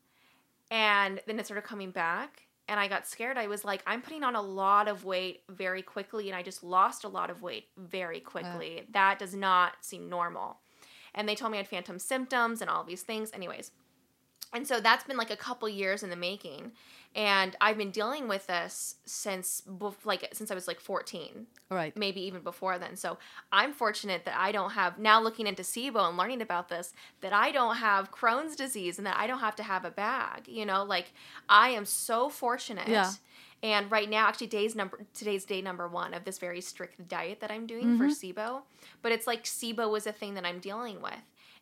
[0.70, 3.38] and then it started coming back, and I got scared.
[3.38, 6.64] I was like, I'm putting on a lot of weight very quickly, and I just
[6.64, 8.86] lost a lot of weight very quickly.
[8.92, 10.58] That does not seem normal,
[11.14, 13.30] and they told me I had phantom symptoms and all these things.
[13.32, 13.70] Anyways,
[14.54, 16.72] and so that's been like a couple years in the making.
[17.16, 19.62] And i've been dealing with this since
[20.04, 21.96] like since i was like 14 Right.
[21.96, 22.96] maybe even before then.
[22.96, 23.18] So
[23.52, 27.32] i'm fortunate that i don't have now looking into sibo and learning about this that
[27.32, 30.66] i don't have crohn's disease and that i don't have to have a bag you
[30.66, 30.82] know?
[30.84, 31.12] Like
[31.48, 32.88] i am so fortunate.
[32.88, 33.10] Yeah.
[33.62, 37.38] and right now actually days number today's day number one of this very strict diet
[37.40, 38.40] that i'm doing for mm-hmm.
[38.40, 38.62] sibo
[39.02, 41.14] but it's like sibo was a thing that i'm dealing with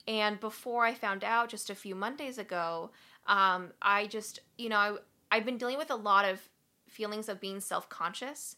[0.06, 2.90] and before i found out just a few mondays ago
[3.26, 4.96] um, i just you know I,
[5.30, 6.40] i've been dealing with a lot of
[6.88, 8.56] feelings of being self-conscious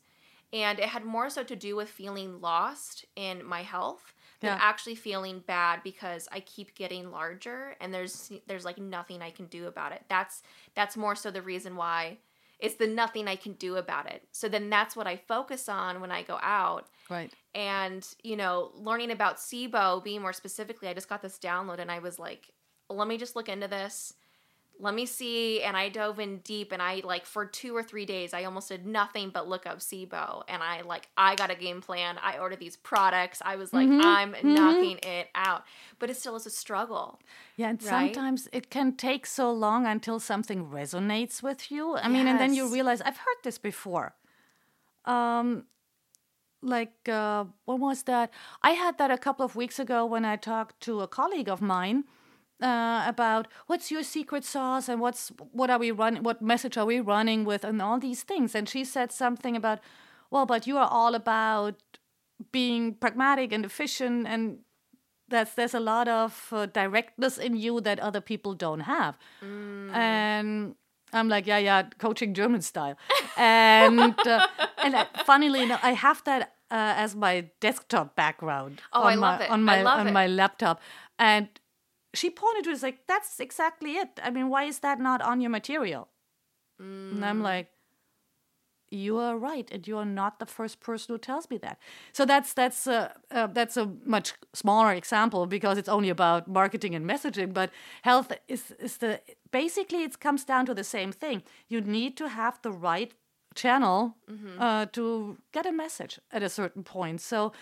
[0.53, 4.59] and it had more so to do with feeling lost in my health than Yeah.
[4.61, 9.47] actually feeling bad because I keep getting larger and there's there's like nothing I can
[9.47, 10.05] do about it.
[10.09, 10.43] That's
[10.75, 12.19] that's more so the reason why
[12.61, 14.23] it's the nothing I can do about it.
[14.33, 17.33] So then that's what I focus on when I go out Right.
[17.55, 21.90] and you know learning about SIBO being more specifically I just got this download and
[21.90, 22.51] I was like
[22.90, 24.12] let me just look into this.
[24.79, 25.62] Let me see.
[25.62, 28.69] And I dove in deep and I like for 2 or 3 days I almost
[28.69, 30.43] did nothing but look up SIBO.
[30.49, 32.19] And I like I got a game plan.
[32.23, 33.40] I ordered these products.
[33.45, 35.62] I was like I'm knocking it out.
[35.99, 37.21] But it still is a struggle
[37.57, 38.14] Yeah, and Right?
[38.14, 41.97] sometimes it can take so long until something resonates with you.
[41.97, 44.14] I mean, and then you realize I've heard this before.
[45.05, 45.67] Um,
[46.64, 48.31] like uh, when was that?
[48.62, 51.61] I had that a couple of weeks ago when I talked to a colleague of
[51.61, 52.05] mine
[52.62, 56.87] uh, about what's your secret sauce and what's what are we running, what message are
[56.87, 58.55] we running with, and all these things.
[58.55, 59.81] And she said something about,
[60.31, 61.77] well, but you are all about
[62.53, 64.59] being pragmatic and efficient and
[65.29, 69.16] that's there's a lot of uh, directness in you that other people don't have
[69.94, 70.74] and
[71.12, 72.96] i'm like yeah yeah coaching german style
[73.37, 74.46] and uh,
[74.83, 79.14] and I, funnily enough i have that uh, as my desktop background Oh, on I
[79.16, 79.50] my love it.
[79.50, 80.12] on I my love on it.
[80.12, 80.81] my laptop
[81.18, 81.48] and
[82.14, 85.40] she pointed to it like that's exactly it i mean why is that not on
[85.40, 86.09] your material
[86.79, 87.42] and i'm Mm.
[87.42, 87.68] like
[88.90, 91.79] you are right and you are not the first person who tells me that
[92.12, 96.94] so that's that's uh, uh, that's a much smaller example because it's only about marketing
[96.94, 97.70] and messaging but
[98.03, 102.29] health is is the basically it comes down to the same thing you need to
[102.29, 103.14] have the right
[103.55, 104.14] channel
[104.59, 107.21] uh, to get a message at a certain point.
[107.21, 107.53] So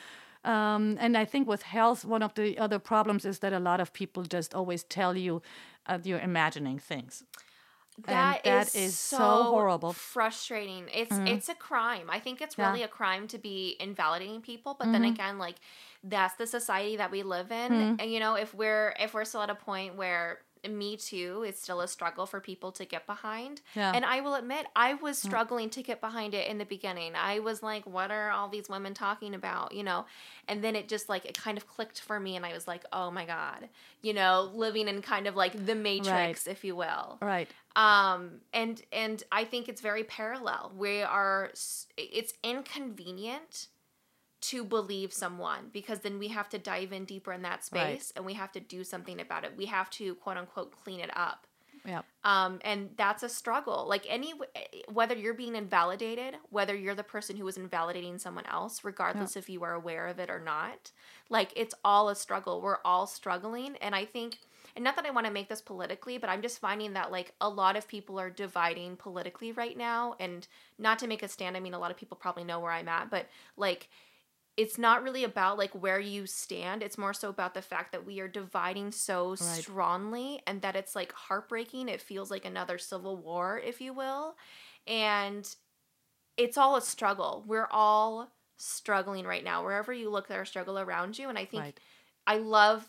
[0.45, 3.81] um, and I think with health, one of the other problems is that a lot
[3.81, 5.41] of people just always tell you
[5.87, 7.23] uh, you're imagining things.
[8.09, 9.93] And that is so horrible.
[9.93, 10.89] frustrating.
[10.93, 12.09] It's it's a crime.
[12.11, 12.67] I think it's Yeah.
[12.71, 15.57] really a crime to be invalidating people but then again like
[16.03, 17.73] that's the society that we live in.
[18.01, 21.59] And you know if we're if we're still at a point where me too is
[21.59, 23.61] still a struggle for people to get behind.
[23.75, 23.93] Yeah.
[23.95, 27.13] and i will admit i was struggling to get behind it in the beginning.
[27.17, 29.75] I was like what are all these women talking about?
[29.75, 30.07] You know?
[30.49, 32.85] And then it just like it kind of clicked for me and i was like
[32.93, 33.69] oh my god.
[34.03, 37.19] You know living in kind of like the matrix if you will.
[37.21, 37.49] Right.
[37.77, 40.73] um and and i think it's very parallel.
[40.77, 41.51] We are
[41.97, 43.69] it's inconvenient
[44.43, 47.99] to believe someone because then we have to dive in deeper in that Right.
[48.01, 49.57] space and we have to do something about it.
[49.57, 51.47] We have to quote unquote clean it up.
[51.85, 52.03] Yeah.
[52.23, 53.87] um, and that's a struggle.
[53.89, 54.35] Like any
[54.93, 59.49] whether you're being invalidated whether you're the person who is invalidating someone else regardless if
[59.51, 60.93] you are aware of it or not
[61.29, 62.61] like it's all a struggle.
[62.61, 63.77] We're all struggling.
[63.81, 64.39] And i think
[64.77, 67.33] and not that i want to make this politically but i'm just finding that like
[67.41, 70.15] a lot of people are dividing politically right now.
[70.21, 70.47] And
[70.79, 72.89] not to make a stand i mean a lot of people probably know where i'm
[72.89, 73.27] at but
[73.57, 73.89] like
[74.57, 76.83] it's not really about like where you stand.
[76.83, 80.95] It's more so about the fact that we are dividing so strongly and that it's
[80.95, 81.89] like heartbreaking.
[81.89, 84.37] It feels like another civil war if you will.
[84.87, 85.49] And
[86.37, 87.45] it's all a struggle.
[87.47, 91.29] We're all struggling right now wherever you look there's struggle around you.
[91.29, 91.81] And i think Right.
[92.27, 92.89] i love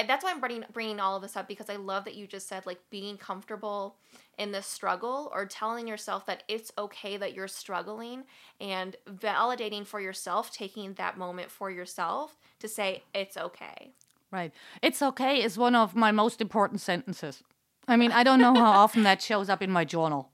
[0.00, 2.26] I, that's why i'm bringing, bringing all of this up because i love that you
[2.26, 3.96] just said like being comfortable
[4.38, 8.24] in this struggle or telling yourself that it's okay that you're struggling
[8.60, 13.92] and validating for yourself taking that moment for yourself to say it's okay
[14.30, 14.52] Right.
[14.82, 17.42] It's okay is one of my most important sentences.
[17.88, 20.30] I mean, I don't know how often that shows up in my journal.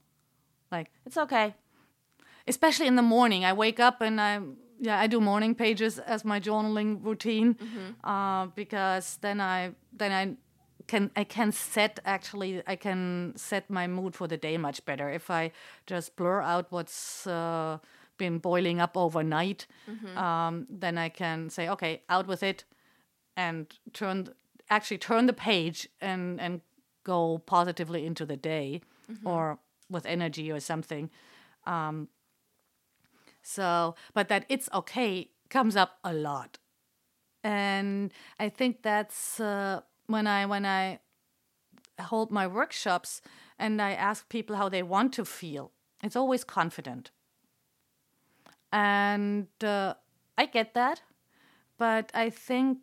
[0.70, 1.55] Like, it's okay.
[2.46, 3.44] Especially in the morning.
[3.44, 4.40] I wake up and I
[4.78, 7.56] yeah, I do morning pages as my journaling routine.
[8.04, 10.36] Uh, because then I then I
[10.86, 15.10] can I can set actually I can set my mood for the day much better
[15.10, 15.50] if I
[15.86, 17.78] just blur out what's uh,
[18.18, 19.66] been boiling up overnight,
[20.16, 22.64] um, then I can say, okay, out with it,
[23.36, 24.28] and turn
[24.70, 26.60] actually turn the page and and
[27.04, 28.80] go positively into the day,
[29.24, 29.58] or
[29.90, 31.10] with energy or something.
[31.66, 32.08] Um,
[33.46, 36.59] so, but that it's okay comes up a lot,
[37.44, 41.00] and I think that's uh, when I when I
[42.00, 43.22] hold my workshops
[43.59, 45.72] and I ask people how they want to feel.
[46.02, 47.11] It's always confident,
[48.72, 49.94] and uh,
[50.37, 51.02] I get that,
[51.78, 52.78] but I think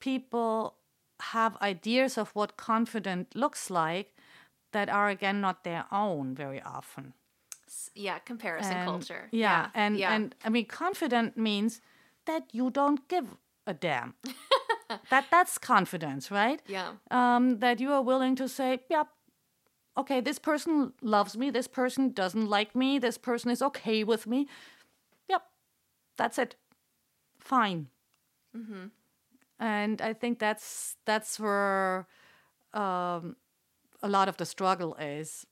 [0.00, 0.76] people
[1.20, 4.14] have ideas of what confident looks like
[4.72, 7.14] that are again not their own very often.
[7.94, 9.28] Yeah, comparison And- culture.
[9.32, 10.14] Yeah, and yeah.
[10.14, 11.80] and I mean, confident means
[12.24, 13.24] that you don't give
[13.66, 14.14] a damn.
[15.10, 16.60] that that's confidence, right?
[16.68, 16.92] yeah.
[17.10, 19.06] Um, that you are willing to say, "Yep,
[19.96, 21.50] okay, this person loves me.
[21.50, 22.98] This person doesn't like me.
[22.98, 24.46] This person is okay with me.
[25.28, 25.42] Yep,
[26.16, 26.56] that's it.
[27.38, 27.88] Fine."
[29.60, 32.06] And I think that's that's where
[32.74, 33.36] um,
[34.02, 35.46] a lot of the struggle is.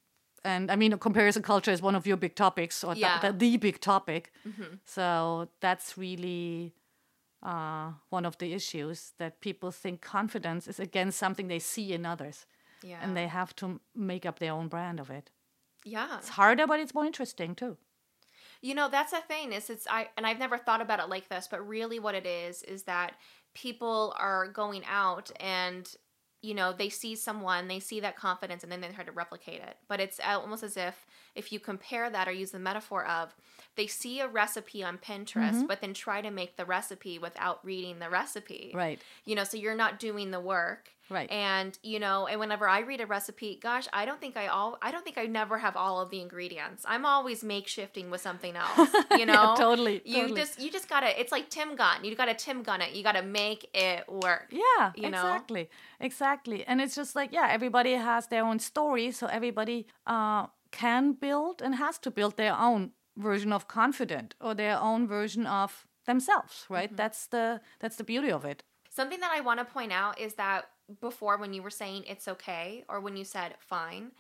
[0.47, 3.21] And I mean, comparison culture is one of your big topics, or the- Yeah.
[3.21, 4.33] the, the big topic.
[4.85, 6.73] So that's really
[7.43, 12.05] uh, one of the issues that people think confidence is again something they see in
[12.07, 12.47] others,
[12.83, 12.99] Yeah.
[13.03, 15.31] and they have to make up their own brand of it.
[15.85, 16.19] yeah.
[16.19, 17.77] It's harder, but it's more interesting too.
[18.63, 21.29] You know, that's the thing is it's I and I've never thought about it like
[21.29, 23.15] this, but really what it is is that
[23.55, 25.85] people are going out and
[26.47, 29.61] you know, they see someone, they see that confidence and then they try to replicate
[29.61, 29.77] it.
[29.89, 31.05] But it's uh, almost as if
[31.35, 33.35] if you compare that or use the metaphor of
[33.75, 35.67] they see a recipe on Pinterest mm-hmm.
[35.67, 38.71] but then try to make the recipe without reading the recipe.
[38.75, 39.01] Right.
[39.25, 40.93] You know, so you're not doing the work.
[41.09, 41.31] Right.
[41.31, 44.77] And you know, and whenever I read a recipe, gosh, I don't think I all
[44.83, 46.85] I don't think I never have all of the ingredients.
[46.87, 48.91] I'm always makeshifting with something else.
[49.13, 49.55] You know?
[49.57, 50.41] totally, You totally.
[50.41, 52.05] just you just gotta it's like Tim Gunn.
[52.05, 52.93] You gotta Tim Gunn it.
[52.95, 54.49] You gotta make it work.
[54.51, 55.19] Yeah, you know?
[55.21, 56.65] exactly, exactly.
[56.67, 61.63] And it's just like, yeah, everybody has their own story, so everybody uh, can build
[61.63, 66.67] and has to build their own version of confident or their own version of themselves,
[66.69, 66.89] right?
[66.89, 66.97] Mm-hmm.
[66.97, 68.63] That's the that's the beauty of it.
[68.91, 70.67] Something that I want to point out is that
[71.01, 74.13] before when you were saying it's okay or when you said fine,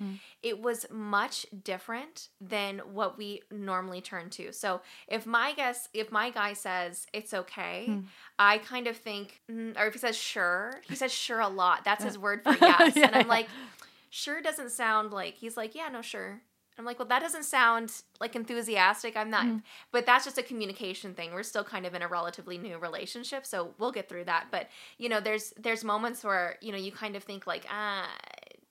[0.42, 4.52] it was much different than what we normally turn to.
[4.52, 8.00] So if my guess, if my guy says it's okay,
[8.38, 11.84] I kind of think, mm, or if he says sure, he says sure a lot.
[11.84, 13.28] That's his word for yes, and I'm Yeah.
[13.28, 13.48] like,
[14.10, 16.40] sure doesn't sound like he's like yeah no sure.
[16.78, 19.16] I'm like, well, that doesn't sound like enthusiastic.
[19.16, 19.46] I'm not,
[19.92, 21.32] but that's just a communication thing.
[21.32, 24.48] We're still kind of in a relatively new relationship, so we'll get through that.
[24.50, 28.08] But you know, there's there's moments where you know you kind of think like, ah,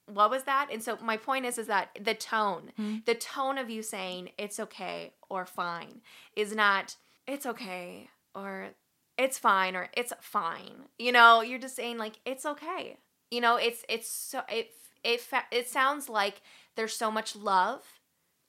[0.05, 0.69] what was that?
[0.71, 2.71] And so my point is, is that the tone,
[3.05, 6.01] the tone of you saying it's okay or fine,
[6.35, 6.95] is not
[7.27, 8.69] it's okay or
[9.17, 10.85] it's fine or it's fine.
[10.99, 12.97] You know, you're just saying like it's okay.
[13.31, 14.69] You know, it's it's so it
[15.03, 16.41] it fa- it sounds like
[16.75, 17.81] there's so much love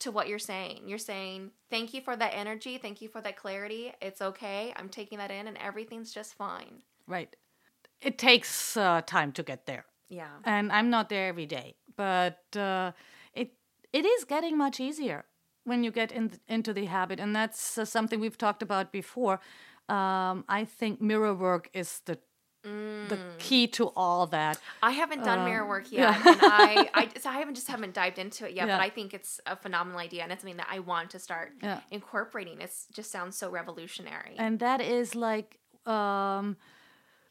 [0.00, 0.88] to what you're saying.
[0.88, 2.78] You're saying, "Thank you for that energy.
[2.78, 3.92] Thank you for that clarity.
[4.00, 4.72] It's okay.
[4.76, 7.34] I'm taking that in and everything's just fine." Right.
[8.00, 9.86] It takes uh, time to get there.
[10.08, 10.28] Yeah.
[10.44, 11.74] and I'm not there every day.
[11.96, 12.92] But uh,
[13.34, 13.54] it
[13.92, 15.24] it is getting much easier
[15.64, 19.40] when you get in, into the habit, and that's uh, something we've talked about before.
[19.88, 22.18] Um, I think mirror work is the
[23.08, 24.58] the key to all that.
[24.82, 26.16] I haven't done mirror Um, work yeah.
[26.16, 28.66] yet, and I, I, so I haven't just haven't dived into it yet.
[28.66, 28.76] Yeah.
[28.78, 31.52] But I think it's a phenomenal idea, and it's something that I want to start
[31.62, 31.80] Yeah.
[31.90, 32.60] incorporating.
[32.60, 34.34] It just sounds so revolutionary.
[34.38, 36.56] And that is like um,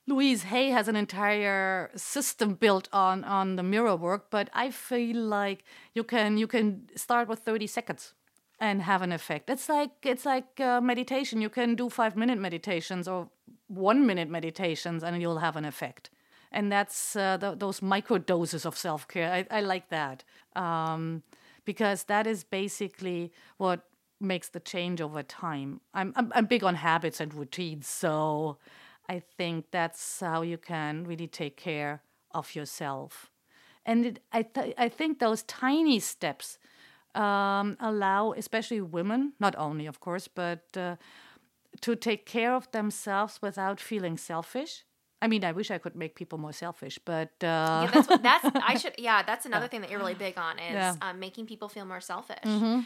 [0.07, 5.17] Louise Hay has an entire system built on on the mirror work, but I feel
[5.17, 8.13] like you can you can start with 30 seconds
[8.59, 9.49] and have an effect.
[9.49, 11.41] It's like it's like uh, meditation.
[11.41, 13.29] You can do 5 minute meditations or
[13.67, 16.09] 1 minute meditations and you'll have an effect.
[16.51, 19.31] And that's uh, th- those micro doses of self care.
[19.31, 20.23] I, I like that
[20.55, 21.23] um,
[21.65, 23.81] because that is basically what
[24.21, 25.81] makes the change over time.
[25.93, 28.57] I'm, I'm I'm big on habits and routines, so
[29.09, 32.01] I think that's how you can really take care
[32.31, 33.29] of yourself.
[33.85, 36.57] And it, I th- I think those tiny steps
[37.13, 40.95] um, allow, especially women, not only of course, but uh,
[41.81, 44.83] to take care of themselves without feeling selfish.
[45.21, 47.45] I mean, I wish I could make people more selfish, but uh,
[47.87, 49.23] yeah, that's what, that's I should yeah.
[49.23, 50.91] That's another thing that you're really big on is Yeah.
[50.91, 51.09] Mm-hmm.
[51.09, 52.37] um, making people feel more selfish.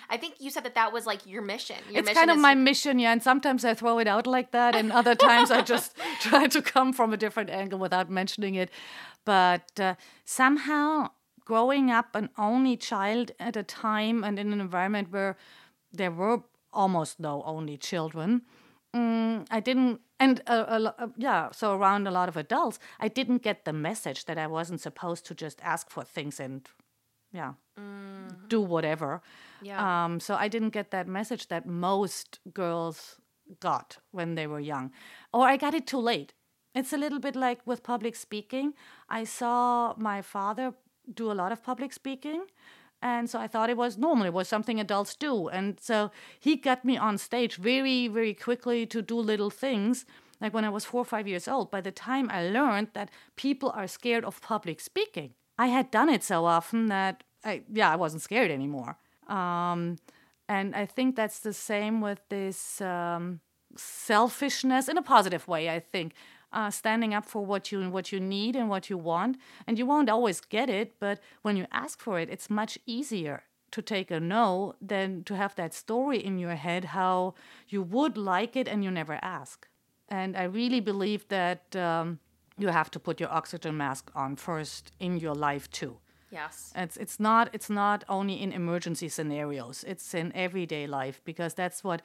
[0.09, 1.75] I think you said that that was like your mission.
[1.89, 3.11] Your it's mission kind of my to- mission, yeah.
[3.11, 6.61] And sometimes I throw it out like that, and other times I just try to
[6.61, 8.69] come from a different angle without mentioning it.
[9.25, 11.09] But uh, somehow,
[11.43, 15.35] growing up an only child at a time and in an environment where
[15.91, 18.43] there were almost no only children.
[18.95, 23.43] Mm, I didn't, and uh, uh, yeah, so around a lot of adults, I didn't
[23.43, 26.67] get the message that I wasn't supposed to just ask for things and,
[27.31, 28.47] yeah, mm.
[28.47, 29.21] do whatever.
[29.61, 30.05] Yeah.
[30.05, 33.17] Um, so I didn't get that message that most girls
[33.59, 34.91] got when they were young,
[35.31, 36.33] or I got it too late.
[36.73, 38.73] It's a little bit like with public speaking.
[39.07, 40.73] I saw my father
[41.13, 42.45] do a lot of public speaking.
[43.01, 44.25] And so I thought it was normal.
[44.25, 45.47] It was something adults do.
[45.47, 50.05] And so he got me on stage very, very quickly to do little things.
[50.41, 53.09] Like when I was four or five years old, by the time I learned that
[53.35, 57.91] people are scared of public speaking, I had done it so often that I, yeah,
[57.91, 58.97] I wasn't scared anymore.
[59.27, 59.97] Um,
[60.47, 63.41] and I think that's the same with this um,
[63.77, 66.13] selfishness in a positive way, I think
[66.51, 69.37] uh, standing up for what you what you need and what you want.
[69.67, 73.43] And you won't always get it, but when you ask for it, it's much easier
[73.71, 77.35] to take a no than to have that story in your head how
[77.67, 79.67] you would like it and you never ask.
[80.07, 82.19] And I really believe that um,
[82.57, 85.97] you have to put your oxygen mask on first in your life too.
[86.31, 86.71] Yes.
[86.75, 89.83] It's it's not it's not only in emergency scenarios.
[89.87, 92.01] It's in everyday life because that's what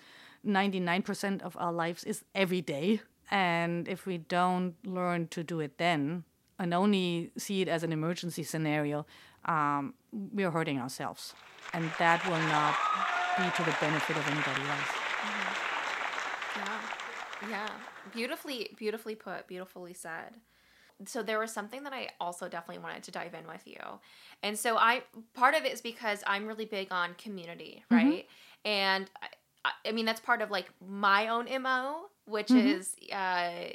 [0.47, 3.01] 99% of our lives is every day.
[3.35, 6.23] And if we don't learn to do it then
[6.57, 9.07] and only see it as an emergency scenario,
[9.45, 9.95] um,
[10.33, 11.35] we are hurting ourselves.
[11.73, 12.77] And that will not
[13.37, 14.93] be to the benefit of anybody else.
[15.27, 16.61] Mm-hmm.
[16.61, 17.51] Yeah.
[17.51, 17.71] Yeah.
[18.15, 20.37] Beautifully, beautifully put, beautifully said
[21.07, 23.81] so there was something that I also definitely wanted to dive in with you.
[24.43, 25.03] And so I
[25.35, 27.95] part of it is because I'm really big on community, mm-hmm.
[27.97, 28.27] right?
[28.27, 28.69] Mm-hmm.
[28.69, 29.11] And
[29.65, 32.67] I, I, mean that's part of like my own MO which mm-hmm.
[32.67, 33.73] is uh,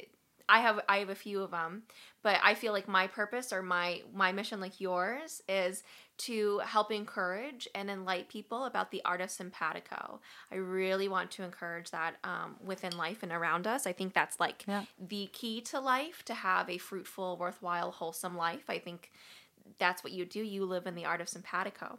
[0.50, 1.84] I have I have a few of them,
[2.22, 5.84] but I feel like my purpose or my my mission, like yours, is
[6.18, 10.20] to help encourage and enlighten people about the art of simpatico.
[10.50, 13.86] I really want to encourage that um, within life and around us.
[13.86, 14.84] I think that's like yeah.
[14.98, 18.64] the key to life to have a fruitful, worthwhile, wholesome life.
[18.68, 19.12] I think
[19.78, 20.40] that's what you do.
[20.40, 21.98] You live in the art of simpatico.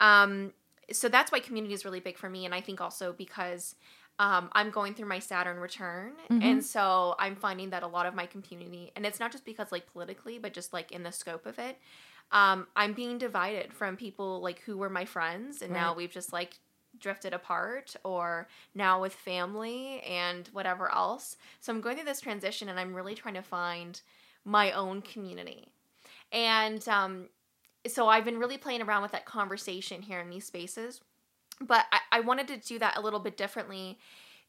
[0.00, 0.52] Um,
[0.92, 3.74] so that's why community is really big for me, and I think also because
[4.18, 6.12] um, I'm going through my Saturn return.
[6.30, 6.42] Mm-hmm.
[6.42, 9.70] And so I'm finding that a lot of my community, and it's not just because
[9.70, 11.78] like politically, but just like in the scope of it,
[12.32, 15.62] um, I'm being divided from people like who were my friends.
[15.62, 15.80] And right.
[15.80, 16.58] now we've just like
[16.98, 21.36] drifted apart or now with family and whatever else.
[21.60, 24.00] So I'm going through this transition and I'm really trying to find
[24.44, 25.68] my own community.
[26.32, 27.28] And um,
[27.86, 31.00] so I've been really playing around with that conversation here in these spaces
[31.60, 33.98] but I, I wanted to do that a little bit differently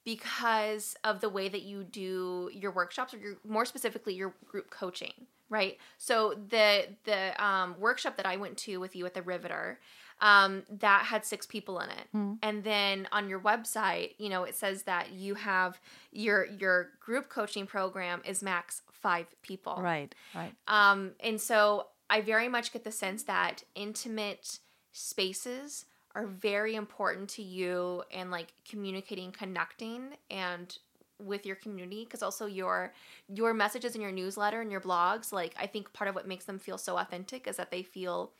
[0.05, 4.69] because of the way that you do your workshops or your more specifically your group
[4.69, 5.13] coaching
[5.49, 5.77] right?
[5.97, 9.79] So the the um, workshop that i went to with you at the riveter
[10.21, 12.07] um, that had six people in it.
[12.15, 12.37] Mm.
[12.41, 15.79] and then on your website you know it says that you have
[16.11, 19.77] your your group coaching program is max five people.
[19.79, 20.53] Right right.
[20.67, 24.59] Um, and so i very much get the sense that intimate
[24.91, 25.85] spaces
[26.15, 30.77] are very important to you and like communicating, connecting and
[31.19, 32.93] with your community because also your
[33.27, 36.45] your messages in your newsletter and your blogs like i think part of what makes
[36.45, 38.31] them feel so authentic is that they feel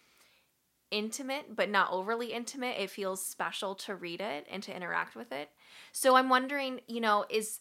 [0.91, 2.79] intimate but not overly intimate.
[2.79, 5.49] It feels special to read it and to interact with it.
[5.91, 7.59] So i'm wondering you know is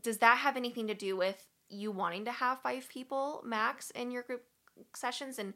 [0.00, 4.10] does that have anything to do with you wanting to have five people max in
[4.10, 4.44] your group
[4.94, 5.38] sessions?
[5.38, 5.54] And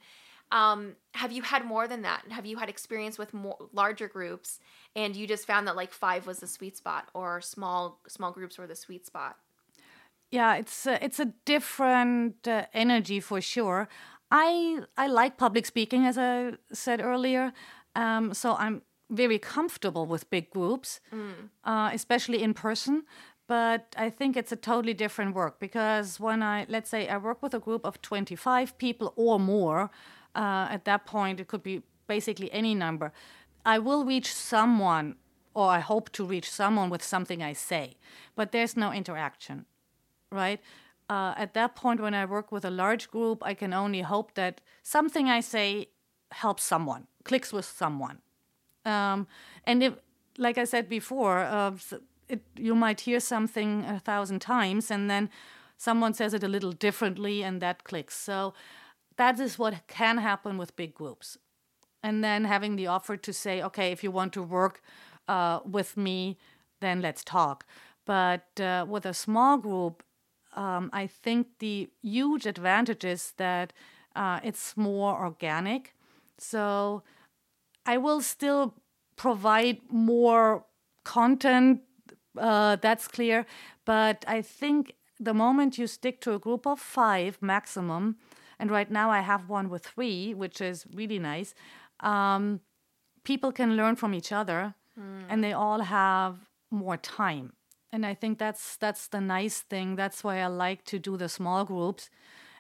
[0.53, 2.23] um, have you had more than that?
[2.31, 4.61] Have you had experience with more larger groups,
[4.95, 8.59] and you just found that like five was the sweet spot, or small small groups
[8.59, 9.37] were the sweet spot?
[10.31, 13.89] Yeah, it's a, it's a different uh, energy for sure.
[14.31, 17.53] I I like public speaking, as I said earlier,
[17.95, 21.49] um, so I'm very comfortable with big groups, mm.
[21.65, 23.05] uh, especially in person
[23.49, 27.43] but I think it's a totally different work because when I, let's say, I work
[27.43, 29.91] with a group of 25 people or more,
[30.37, 33.13] uh, at that point, it could be basically any number.
[33.65, 35.17] I will reach someone,
[35.55, 37.97] or I hope to reach someone with something I say,
[38.37, 39.65] but there's no interaction,
[40.31, 40.61] right?
[41.09, 44.35] Uh, at that point, when I work with a large group, I can only hope
[44.35, 45.89] that something I say
[46.31, 48.19] helps someone, clicks with someone.
[48.85, 49.27] Um,
[49.65, 49.95] and if,
[50.39, 51.73] like I said before, uh,
[52.29, 55.31] it, you might hear something a thousand times, and then
[55.77, 58.17] someone says it a little differently, and that clicks.
[58.17, 58.53] So
[59.17, 61.39] that is what can happen with big groups.
[62.03, 64.81] And then having the offer to say, okay, if you want to work
[65.29, 66.39] uh, with me,
[66.81, 67.67] then let's talk.
[68.05, 70.03] But uh, with a small group,
[70.55, 73.73] um, I think the huge advantage is that
[74.15, 75.95] uh, it's more organic.
[76.39, 77.03] So
[77.85, 78.75] I will still
[79.17, 80.65] provide more
[81.05, 81.81] content,
[82.39, 83.47] uh, that's clear.
[83.85, 88.17] But I think the moment you stick to a group of five maximum,
[88.59, 91.55] and right now I have one with three, which is really nice,
[92.01, 92.61] um,
[93.25, 94.75] people can learn from each other
[95.29, 96.37] and they all have
[96.71, 97.53] more time.
[97.93, 99.97] And I think that's that's the nice thing.
[99.97, 102.11] That's why I like to do the small groups.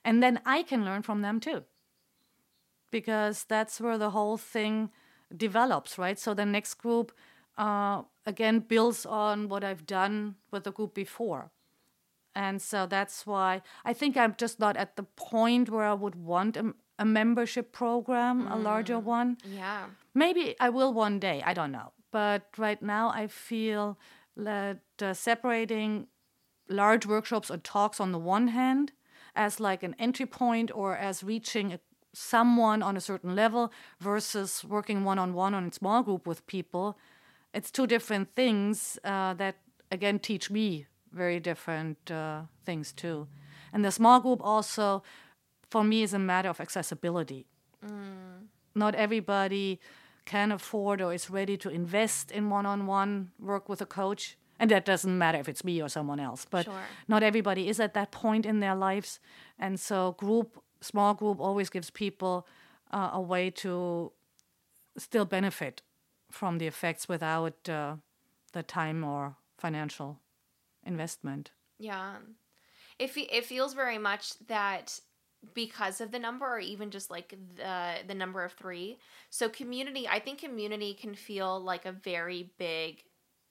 [0.05, 1.65] And then I can learn from them too.
[2.91, 4.91] Because that's where the whole thing
[5.37, 6.19] develops, right?
[6.19, 7.13] So the next group
[7.59, 11.51] uh, again builds on what I've done with the group before.
[12.37, 16.14] And so that's why I think I'm just not at the point where I would
[16.14, 19.39] want a, a membership program, a larger one.
[19.43, 19.87] Yeah.
[20.14, 21.93] Maybe I will one day, I don't know.
[22.12, 23.99] But right now I feel
[24.37, 26.09] that uh, separating
[26.68, 28.93] large workshops or talks on the one hand
[29.34, 31.80] as like an entry point or as reaching a,
[32.12, 36.47] someone on a certain level versus working one on one on a small group with
[36.47, 36.99] people,
[37.55, 39.57] it's two different things uh, that
[39.91, 43.27] again teach me very different uh, things too.
[43.73, 45.03] And the small group also,
[45.71, 47.47] for me, is a matter of accessibility.
[48.75, 49.81] Not everybody
[50.25, 54.37] can afford or is ready to invest in one on one work with a coach.
[54.59, 56.83] And that doesn't matter if it's me or someone else, but Sure.
[57.09, 59.21] not everybody is at that point in their lives.
[59.59, 62.47] And so, group, small group always gives people
[62.91, 64.13] uh, a way to
[64.97, 65.83] still benefit
[66.31, 67.97] from the effects without uh,
[68.53, 70.19] the time or financial
[70.87, 71.51] investment.
[71.78, 72.16] Yeah.
[72.99, 74.99] It, fe- it feels very much that
[75.55, 78.99] because of the number or even just like the the number of 3.
[79.30, 83.05] So community, I think community can feel like a very big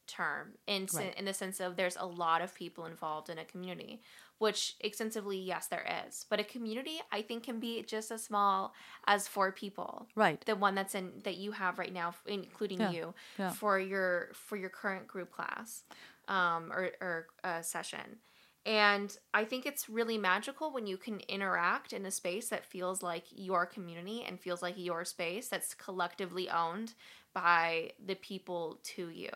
[0.08, 1.16] term in Right.
[1.18, 4.02] in the sense of there's a lot of people involved in a community,
[4.40, 6.26] which extensively yes there is.
[6.30, 8.74] But a community I think can be just as small
[9.08, 10.40] as four people Right.
[10.46, 13.52] the one that's in that you have right now including Yeah, you yeah.
[13.52, 15.84] for your for your current group class
[16.28, 18.18] um or or uh, session
[18.66, 23.04] and i think it's really magical when you can interact in a space that feels
[23.04, 26.94] like your community and feels like your space that's collectively owned
[27.34, 29.32] by the people to you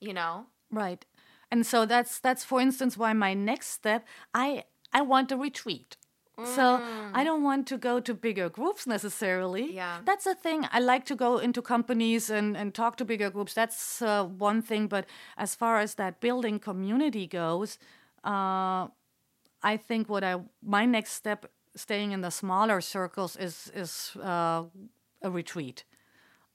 [0.00, 1.04] you know Right.
[1.50, 4.04] And so that's that's for instance why my next step
[4.34, 5.96] I I want a retreat.
[6.44, 6.82] So
[7.14, 9.72] I don't want to go to bigger groups necessarily.
[9.72, 10.00] Yeah.
[10.04, 10.66] That's the thing.
[10.70, 13.54] I like to go into companies and, and talk to bigger groups.
[13.54, 14.86] That's uh, one thing.
[14.86, 15.06] But
[15.38, 17.78] as far as that building community goes,
[18.22, 18.88] uh,
[19.62, 24.64] I think what I my next step, staying in the smaller circles, is is uh,
[25.22, 25.84] a retreat.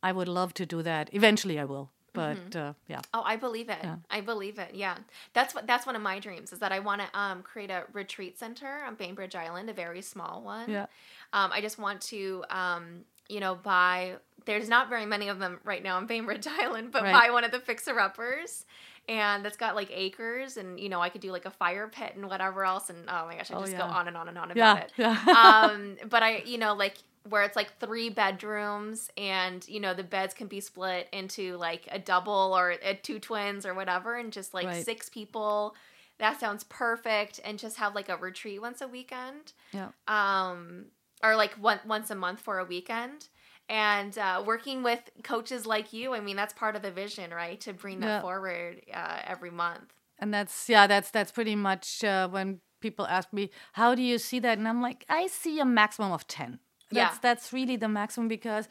[0.04, 1.10] I would love to do that.
[1.12, 1.90] Eventually, I will.
[2.14, 3.02] But uh, yeah.
[3.14, 3.80] Oh, I believe it.
[4.10, 4.76] I believe it.
[4.76, 4.98] Yeah,
[5.34, 7.84] that's what that's one of my dreams is that I want to um, create a
[7.94, 10.70] retreat center on Bainbridge Island, a very small one.
[10.70, 10.86] Yeah.
[11.34, 14.16] Um, I just want to, um, you know, buy.
[14.46, 17.14] There's not very many of them right now on Bainbridge Island, but Right.
[17.14, 18.66] buy one of the fixer uppers.
[19.10, 22.14] And that's got like acres, and you know I could do like a fire pit
[22.16, 24.38] and whatever else, and oh my gosh, I Oh, just go on and on and
[24.38, 25.64] on about Yeah, it yeah.
[25.66, 26.98] um but i you know like
[27.30, 31.88] where it's like three bedrooms and you know the beds can be split into like
[31.92, 34.84] a double or a two twins or whatever and just like Right.
[34.86, 35.76] six people.
[36.18, 39.54] That sounds perfect and just have like a retreat once a weekend.
[39.72, 39.90] Yeah.
[40.08, 40.86] um
[41.24, 43.28] or like one, once a month for a weekend.
[43.70, 47.60] And uh, working with coaches like you i mean that's part of the vision right?
[47.62, 48.22] To bring that Yeah.
[48.22, 49.94] forward uh, every month.
[50.20, 54.18] And that's yeah that's that's pretty much uh, when people ask me how do you
[54.18, 54.58] see that?
[54.58, 56.60] And i'm like i see a maximum of 10
[56.92, 57.20] that's Yeah.
[57.22, 58.68] that's really the maximum because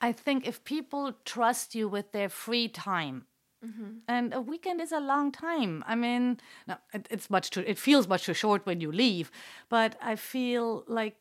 [0.00, 3.26] i think if people trust you with their free time
[4.06, 7.78] and a weekend is a long time i mean no, it, it's much too it
[7.78, 9.30] feels much too short when you leave
[9.68, 11.16] but i feel like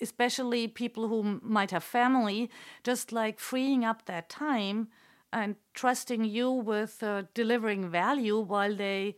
[0.00, 2.50] especially people who m- might have family,
[2.84, 4.88] just like freeing up that time
[5.32, 9.16] and trusting you with uh, delivering value while they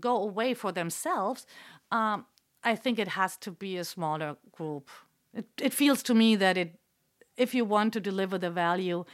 [0.00, 1.46] go away for themselves.
[1.92, 2.26] Um,
[2.64, 4.90] I think it has to be a smaller group.
[5.34, 6.78] It, it feels to me that it,
[7.36, 9.04] if you want to deliver the value,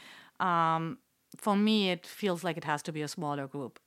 [0.41, 0.99] um,
[1.37, 3.79] for me, it feels like it has to be a smaller group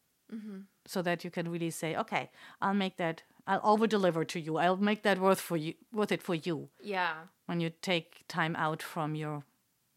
[0.86, 2.30] so that you can really say, okay,
[2.61, 4.57] I'll make that, I'll over deliver to you.
[4.57, 7.13] I'll make that worth for you, worth it for you yeah
[7.45, 9.43] when you take time out from your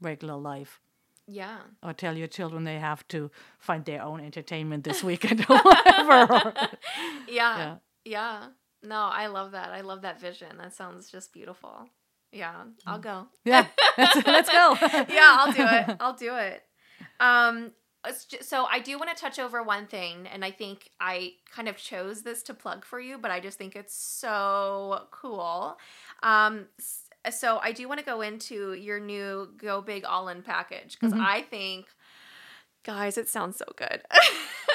[0.01, 0.81] regular life
[1.27, 5.59] yeah or tell your children they have to find their own entertainment this weekend or
[5.63, 6.55] whatever.
[7.29, 7.57] yeah.
[7.59, 7.77] Yeah.
[8.05, 8.47] Yeah.
[8.83, 9.71] No, I love that.
[9.71, 10.57] I love that vision.
[10.59, 11.89] That sounds just beautiful.
[12.33, 12.55] Yeah,
[12.87, 13.27] I'll go.
[13.45, 13.67] yeah,
[13.99, 14.77] let's, go.
[15.09, 15.97] yeah, I'll do it.
[16.01, 16.63] I'll do it.
[17.19, 17.73] Um
[18.41, 21.77] so I do want to touch over one thing and I think I kind of
[21.77, 25.77] chose this to plug for you, but I just think it's so cool.
[26.23, 26.67] Um
[27.31, 31.13] so I do want to go into your new Go Big All In package because
[31.15, 31.87] I think
[32.83, 34.03] Guys, it sounds so good.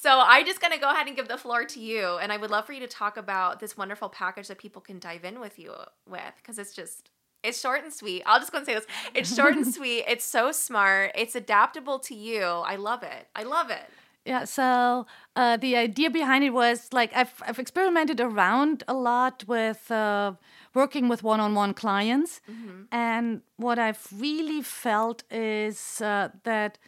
[0.00, 2.18] so I'm just going to go ahead and give the floor to you.
[2.18, 5.00] And I would love for you to talk about this wonderful package that people can
[5.00, 5.72] dive in with you
[6.08, 7.10] with because it's just,
[7.42, 8.22] it's short and sweet.
[8.24, 8.86] I'll just go and say this.
[9.12, 10.04] It's short and sweet.
[10.06, 11.10] It's so smart.
[11.16, 12.42] It's adaptable to you.
[12.42, 13.26] I love it.
[13.34, 13.90] I love it.
[14.24, 19.44] Yeah, so uh, the idea behind it was like I've, I've experimented around a lot
[19.48, 20.34] with uh,
[20.74, 22.40] working with one on one clients.
[22.48, 22.82] Mm-hmm.
[22.92, 26.78] And what I've really felt is uh, that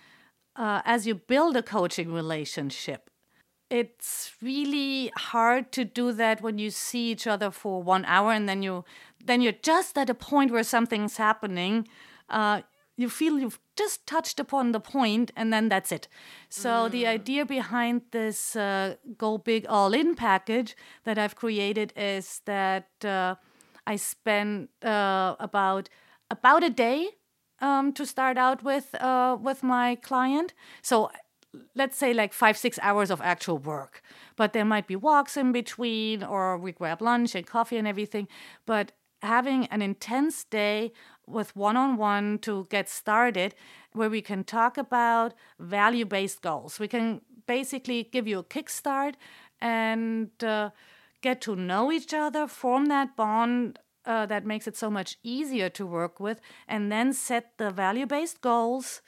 [0.57, 3.11] uh, as you build a coaching relationship,
[3.70, 8.48] it's really hard to do that when you see each other for one hour and
[8.48, 8.84] then you
[9.24, 11.86] then you're just at a point where something's happening
[12.28, 12.62] uh,
[12.96, 16.09] you feel you've just touched upon the point and then that's it
[16.48, 16.90] so mm.
[16.90, 22.88] the idea behind this uh, go big all in package that i've created is that
[23.05, 23.36] uh,
[23.86, 25.88] i spend uh, about
[26.28, 27.09] about a day
[27.61, 30.54] um, to start out with uh, with my client.
[30.82, 31.11] So
[31.74, 34.02] let's say like five six hours of actual work.
[34.36, 38.28] But there might be walks in between or we grab lunch and coffee and everything.
[38.66, 38.92] But
[39.22, 40.92] having an intense day
[41.26, 43.54] with one on one to get started
[43.92, 46.78] where we can talk about value based goals.
[46.78, 49.14] We can basically give you a kickstart
[49.61, 50.70] and uh,
[51.20, 55.68] get to know each other, form that bond uh, that makes it so much easier
[55.70, 59.03] to work with, and then set the value based goals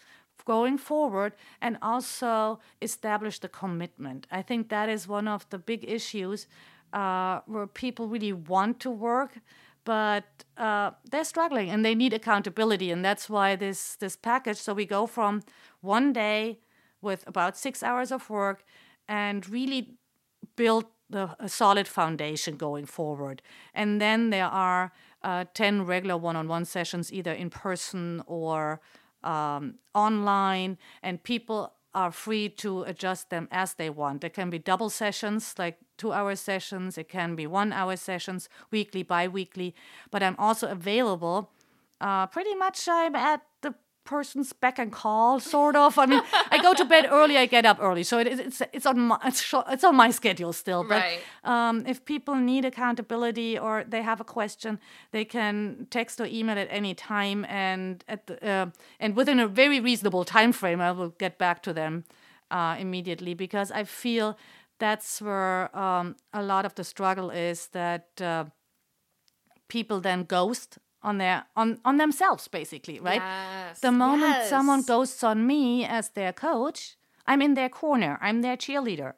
[0.44, 4.26] going forward and also establish the commitment.
[4.30, 6.46] I think that is one of the big issues
[6.92, 9.38] uh, where people really want to work
[9.84, 10.24] but
[10.56, 14.86] uh, they're struggling and they need accountability and that's why this this package so we
[14.86, 15.42] go from
[15.80, 16.58] one day
[17.00, 18.64] with about six hours of work
[19.08, 19.96] and really
[20.56, 23.42] build the, a solid foundation going forward
[23.74, 24.92] and then there are
[25.22, 28.80] uh, 10 regular one-on-one sessions either in person or
[29.22, 34.22] um, online and people are free to adjust them as they want.
[34.22, 38.48] There can be double sessions, like two hour sessions, it can be one hour sessions,
[38.70, 39.74] weekly, bi weekly,
[40.10, 41.50] but I'm also available.
[42.00, 45.98] Uh, pretty much, I'm at the person's beck and call, sort of.
[45.98, 48.86] I mean, I go to bed early, I get up early, so it, it's it's
[48.86, 50.84] on my it's, it's on my schedule still.
[50.84, 51.20] But right.
[51.44, 54.78] um, if people need accountability or they have a question,
[55.10, 58.66] they can text or email at any time, and at the, uh,
[59.00, 62.04] and within a very reasonable time frame, I will get back to them
[62.50, 64.36] uh, immediately because I feel
[64.78, 68.20] that's where um, a lot of the struggle is that.
[68.20, 68.44] Uh,
[69.72, 73.20] people then ghost on their on on themselves basically right?
[73.20, 73.80] Yes.
[73.80, 74.50] the moment yes.
[74.50, 76.96] someone ghosts on me as their coach
[77.26, 78.18] i'm in their corner.
[78.20, 79.14] I'm their cheerleader.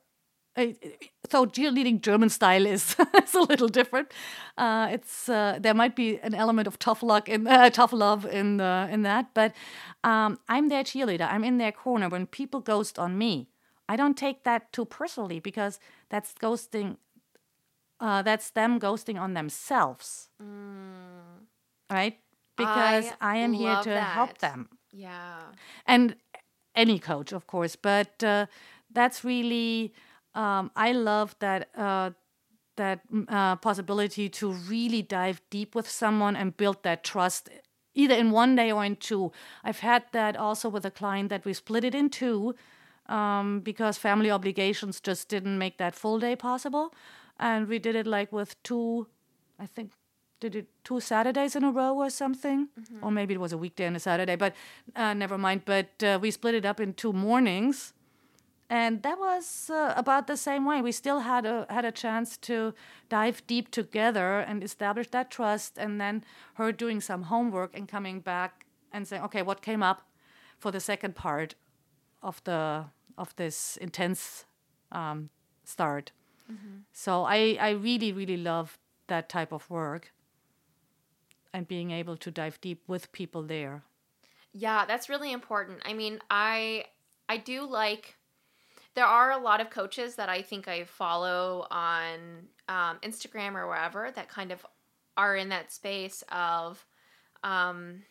[1.30, 4.12] So cheerleading german style is, is a little different.
[4.56, 8.24] Uh, it's uh, there might be an element of tough luck in uh, tough love
[8.26, 9.52] in uh, in that but
[10.04, 11.28] um, i'm their cheerleader.
[11.30, 12.08] I'm in their corner.
[12.08, 13.48] When people ghost on me
[13.88, 16.96] i don't take that too personally because that's ghosting
[18.00, 20.28] uh, that's them ghosting on themselves.
[20.42, 21.33] Mm
[21.94, 22.18] right?
[22.56, 24.12] Because I, I am here to that.
[24.18, 24.68] help them.
[24.92, 25.42] Yeah.
[25.86, 26.16] And
[26.74, 28.46] any coach, of course, but uh,
[28.92, 29.92] that's really
[30.34, 32.10] um, I love that uh,
[32.76, 37.48] that uh, possibility to really dive deep with someone and build that trust
[37.94, 39.30] either in one day or in two.
[39.62, 42.54] I've had that also with a client that we split it in two
[43.08, 46.92] um, because family obligations just didn't make that full day possible.
[47.38, 49.06] And we did it like with two,
[49.58, 49.92] I think
[50.44, 53.04] did it two Saturdays in a row or something, mm-hmm.
[53.04, 54.52] or maybe it was a weekday and a Saturday, but
[54.94, 55.62] uh, never mind.
[55.64, 57.94] But uh, we split it up in two mornings,
[58.68, 60.82] and that was uh, about the same way.
[60.82, 62.74] We still had a had a chance to
[63.08, 66.24] dive deep together and establish that trust, and then
[66.54, 70.02] her doing some homework and coming back and saying, okay, what came up
[70.58, 71.54] for the second part
[72.22, 72.84] of the
[73.16, 74.44] of this intense
[74.92, 75.30] um,
[75.64, 76.12] start.
[76.52, 76.84] Mm-hmm.
[76.92, 80.12] So I I really really love that type of work
[81.54, 83.84] and being able to dive deep with people there.
[84.52, 85.80] Yeah, that's really important.
[85.84, 86.84] I mean, I
[87.28, 88.16] I do like
[88.94, 93.66] there are a lot of coaches that I think I follow on um, Instagram or
[93.66, 94.66] wherever that kind of
[95.16, 96.84] are in that space of
[97.42, 98.02] um,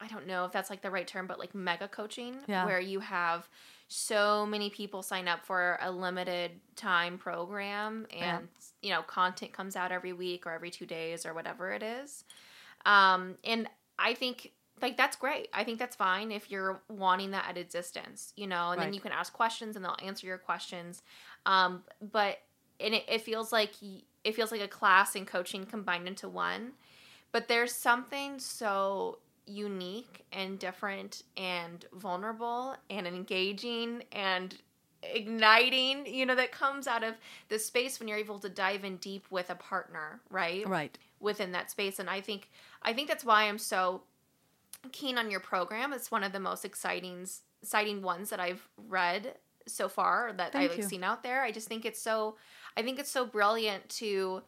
[0.00, 2.66] I don't know if that's like the right term, but like mega coaching, yeah.
[2.66, 3.48] where you have
[3.88, 8.38] so many people sign up for a limited time program and yeah.
[8.82, 12.24] you know content comes out every week or every two days or whatever it is
[12.86, 13.68] um, and
[13.98, 15.48] I think like that's great.
[15.52, 18.86] I think that's fine if you're wanting that at a distance, you know, and right.
[18.86, 21.02] then you can ask questions and they'll answer your questions.
[21.46, 22.38] Um, but
[22.80, 23.72] and it, it feels like
[24.24, 26.72] it feels like a class and coaching combined into one.
[27.32, 34.54] But there's something so unique and different and vulnerable and engaging and
[35.02, 37.14] igniting, you know, that comes out of
[37.48, 40.66] the space when you're able to dive in deep with a partner, right?
[40.66, 40.98] Right.
[41.20, 41.98] Within that space.
[41.98, 42.48] And I think
[42.82, 44.02] I think that's why I'm so
[44.92, 45.92] keen on your program.
[45.92, 47.26] It's one of the most exciting
[47.62, 49.34] exciting ones that I've read
[49.66, 50.82] so far that Thank I've you.
[50.84, 51.42] seen out there.
[51.42, 52.36] I just think it's so
[52.76, 54.42] I think it's so brilliant to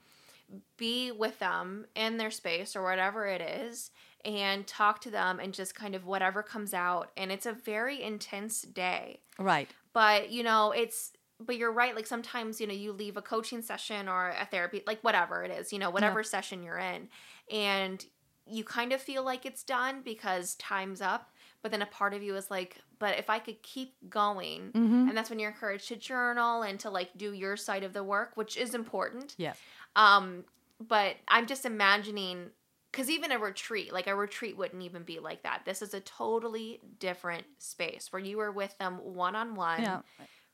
[0.77, 3.91] be with them in their space or whatever it is
[4.25, 8.03] and talk to them and just kind of whatever comes out and it's a very
[8.03, 9.71] intense day Right.
[9.93, 11.13] but you know it's
[11.45, 14.83] but you're right like sometimes you know you leave a coaching session or a therapy
[14.87, 17.09] like whatever it is you know whatever session you're in
[17.51, 18.05] and
[18.47, 21.31] you kind of feel like it's done because time's up
[21.63, 25.09] but then a part of you is like but if i could keep going Mm-hmm.
[25.09, 28.05] and that's when you're encouraged to journal and to like do your side of the
[28.05, 29.55] work which is important Yeah.
[29.97, 30.45] um
[30.79, 32.51] but i'm just imagining
[32.93, 36.01] because even a retreat like a retreat wouldn't even be like that this is a
[36.01, 40.01] totally different space where you are with them one-on-one Yeah.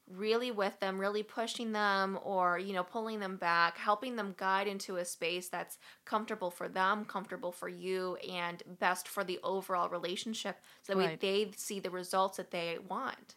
[0.08, 4.68] Really with them really pushing them or you know pulling them back helping them guide
[4.68, 9.88] into a space that's comfortable for them comfortable for you and best for the overall
[9.88, 11.20] relationship so that Right.
[11.20, 13.34] they see the results that they want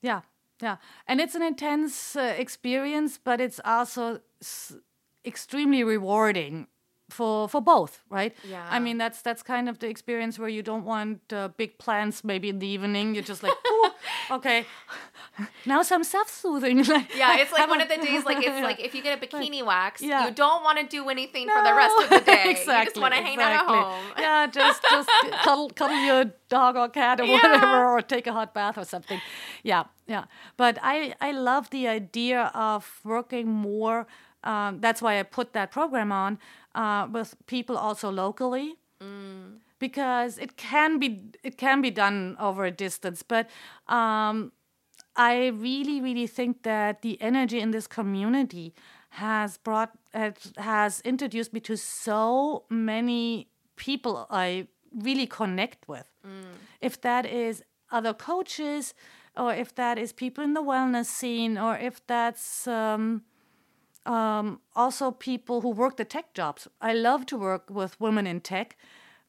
[0.00, 0.22] Yeah,
[0.60, 4.74] yeah, and it's an intense uh, experience, but it's also s-
[5.24, 6.66] extremely rewarding
[7.12, 8.34] for for both, right?
[8.48, 8.66] Yeah.
[8.70, 12.24] I mean, that's that's kind of the experience where you don't want uh, big plans.
[12.24, 13.52] Maybe in the evening, you're just like,
[14.30, 14.66] okay,
[15.66, 16.84] now some self-soothing.
[17.14, 18.24] Yeah, it's like one of the days.
[18.24, 20.26] Like it's like if you get a bikini wax, yeah.
[20.26, 22.50] you don't want to do anything for the rest of the day.
[22.50, 22.74] exactly.
[22.74, 23.78] You just want to hang out exactly.
[23.78, 24.04] at home.
[24.18, 25.08] Yeah, just just
[25.44, 27.34] cuddle, cuddle your dog or cat or Yeah.
[27.34, 29.20] whatever, or take a hot bath or something.
[29.62, 30.24] Yeah, yeah.
[30.56, 34.06] But I I love the idea of working more.
[34.44, 36.38] Um, that's why I put that program on
[36.74, 38.74] uh, with people also locally.
[39.78, 41.08] Because it can be
[41.42, 43.50] it can be done over a distance but
[43.88, 44.52] um,
[45.16, 48.72] i really really think that the energy in this community
[49.08, 54.68] has brought has- has introduced me to so many people i
[55.04, 56.06] really connect with.
[56.80, 58.94] If that is other coaches
[59.36, 63.22] or if that is people in the wellness scene or if that's um,
[64.06, 66.68] um, also people who work the tech jobs.
[66.80, 68.76] I love to work with women in tech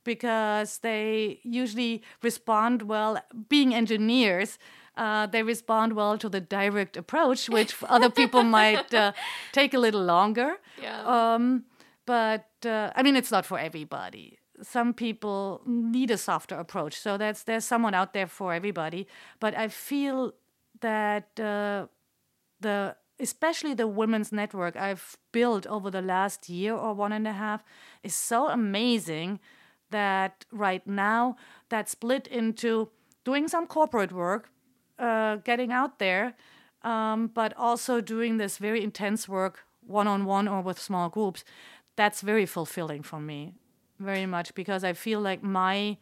[0.03, 3.19] because they usually respond well,
[3.49, 4.57] being engineers.
[4.95, 9.11] Uh, they respond well to the direct approach, which other people might uh,
[9.51, 10.55] take a little longer.
[10.81, 11.01] Yeah.
[11.03, 11.65] Um,
[12.05, 14.39] but uh, I mean, it's not for everybody.
[14.61, 19.07] Some people need a softer approach, so that's there's someone out there for everybody.
[19.39, 20.33] But I feel
[20.81, 21.87] that uh,
[22.59, 27.31] the especially the women's network I've built over the last year or one and a
[27.31, 27.63] half
[28.03, 29.39] is so amazing
[29.89, 31.37] that right now
[31.69, 32.89] that split into
[33.23, 34.49] doing some corporate work,
[34.99, 36.35] uh, getting out there,
[36.83, 41.43] um, but also doing this very intense work one on one or with small groups.
[41.95, 43.53] That's very fulfilling for me,
[43.99, 45.97] very much because I feel like my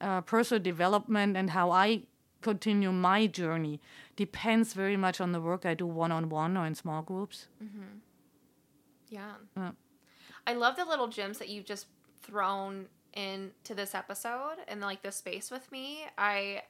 [0.00, 2.02] uh, personal development and how I
[2.40, 3.80] continue my journey
[4.16, 7.46] depends very much on the work I do one on one or in small groups.
[7.62, 7.98] Mm-hmm.
[9.08, 9.32] Yeah.
[9.56, 9.72] Yeah.
[10.46, 11.86] I love the little gems that you've just
[12.22, 16.04] thrown into this episode and like this space with me.
[16.16, 16.62] I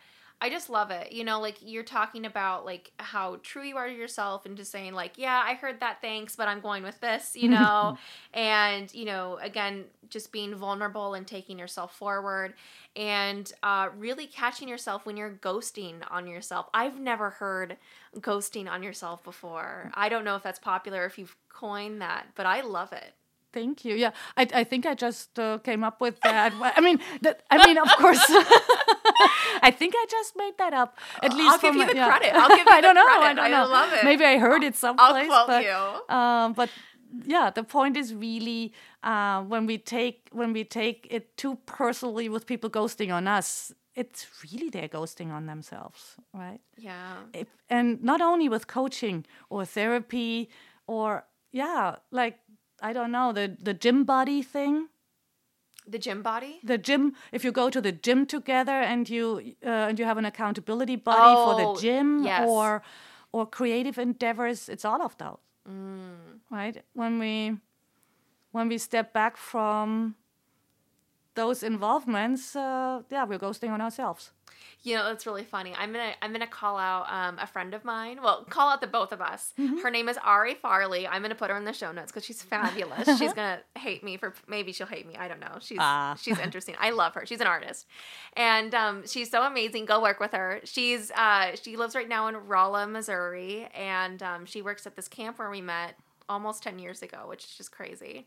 [0.43, 1.12] I just love it.
[1.12, 4.72] You know, like you're talking about like how true you are to yourself and just
[4.72, 7.97] saying like, yeah, I heard that thanks, but I'm going with this, you know.
[8.34, 12.55] and, you know, again, just being vulnerable and taking yourself forward
[12.97, 16.68] and uh, really catching yourself when you're ghosting on yourself.
[16.74, 17.76] I've never heard
[18.16, 19.93] ghosting on yourself before.
[19.95, 23.14] I don't know if that's popular if you've coined that, but I love it.
[23.53, 23.94] Thank you.
[23.94, 26.53] Yeah, I, I think I just uh, came up with that.
[26.61, 28.24] I mean, that, I mean, of course,
[29.62, 30.98] I think I just made that up.
[31.22, 32.09] At least I'll give you the yeah.
[32.09, 32.34] credit.
[32.34, 33.07] I'll give you I don't know.
[33.07, 33.42] I don't know.
[33.42, 34.05] I love it.
[34.05, 35.09] Maybe I heard it someplace.
[35.09, 36.14] I'll quote but, you.
[36.16, 36.70] Um, but
[37.26, 38.72] yeah, the point is really
[39.03, 43.72] uh, when we take when we take it too personally with people ghosting on us,
[43.94, 46.61] it's really they're ghosting on themselves, right?
[46.76, 47.16] Yeah.
[47.68, 50.48] and not only with coaching or therapy
[50.86, 52.38] or yeah like
[52.89, 54.89] i don't know the the gym body thing
[55.87, 56.61] The gym body?
[56.62, 59.24] the gym if you go to the gym together and you
[59.66, 62.49] uh, and you have an accountability buddy for Oh, the gym yes.
[62.49, 62.83] or
[63.33, 66.41] or creative endeavors it's all of those Mm.
[66.51, 67.35] right when we
[68.53, 70.14] when we step back from
[71.35, 74.30] those involvements, uh, yeah, we're ghosting on ourselves.
[74.85, 75.72] You know, that's really funny.
[75.78, 78.18] I'm gonna I'm gonna call out um, a friend of mine.
[78.20, 79.55] Well, call out the both of us.
[79.80, 81.07] Her name is Ari Farley.
[81.07, 83.07] I'm gonna put her in the show notes because she's fabulous.
[83.16, 85.14] she's gonna hate me for maybe she'll hate me.
[85.16, 85.59] I don't know.
[85.61, 86.16] She's Ah.
[86.20, 86.74] she's interesting.
[86.80, 87.24] I love her.
[87.26, 87.87] She's an artist,
[88.37, 89.85] and um, she's so amazing.
[89.85, 90.61] Go work with her.
[90.64, 95.07] She's uh, she lives right now in Rolla, Missouri, and um, she works at this
[95.07, 95.95] camp where we met
[96.28, 98.26] almost ten years ago, which is just crazy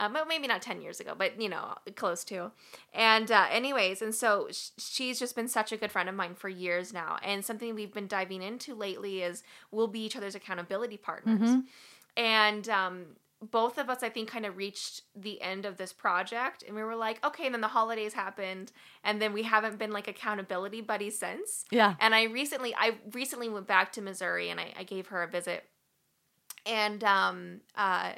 [0.00, 2.50] um, maybe not 10 years ago, but you know, close to.
[2.92, 6.34] And, uh, anyways, and so sh- she's just been such a good friend of mine
[6.34, 7.18] for years now.
[7.22, 11.48] And something we've been diving into lately is we'll be each other's accountability partners.
[12.16, 13.04] And, um,
[13.50, 16.82] both of us, I think, kind of reached the end of this project, and we
[16.82, 17.44] were like, okay.
[17.44, 18.72] And then the holidays happened,
[19.02, 21.64] and then we haven't been like accountability buddies since.
[21.70, 21.94] Yeah.
[22.00, 25.28] And I recently, I recently went back to Missouri, and I, I gave her a
[25.28, 25.64] visit,
[26.64, 28.12] and um, uh,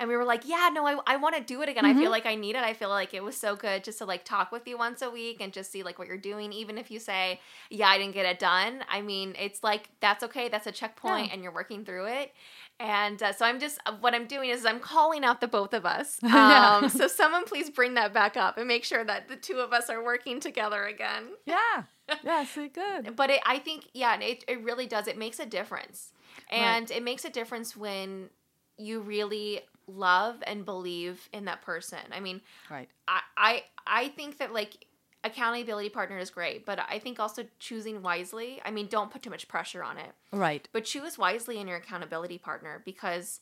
[0.00, 1.84] and we were like, yeah, no, I, I want to do it again.
[1.84, 2.62] I feel like I need it.
[2.64, 5.10] I feel like it was so good just to like talk with you once a
[5.10, 6.52] week and just see like what you're doing.
[6.52, 7.38] Even if you say,
[7.68, 8.80] yeah, I didn't get it done.
[8.90, 10.48] I mean, it's like, that's okay.
[10.48, 11.34] That's a checkpoint Yeah.
[11.34, 12.32] and you're working through it.
[12.80, 15.84] And uh, so I'm just, what I'm doing is I'm calling out the both of
[15.84, 16.18] us.
[16.24, 19.72] Um, so someone please bring that back up and make sure that the two of
[19.74, 21.82] us are working together again Yeah.
[22.24, 23.14] Yeah, see, good.
[23.20, 25.06] but it, I think yeah, it, it really does.
[25.06, 26.12] It makes a difference,
[26.50, 28.30] and it makes a difference when
[28.78, 29.60] you really
[29.94, 31.98] love and believe in that person.
[32.12, 32.88] I mean, Right.
[33.08, 34.86] I I I think that like
[35.22, 38.60] accountability partner is great, but I think also choosing wisely.
[38.64, 40.66] I mean, don't put too much pressure on it, Right.
[40.72, 43.40] but choose wisely in your accountability partner because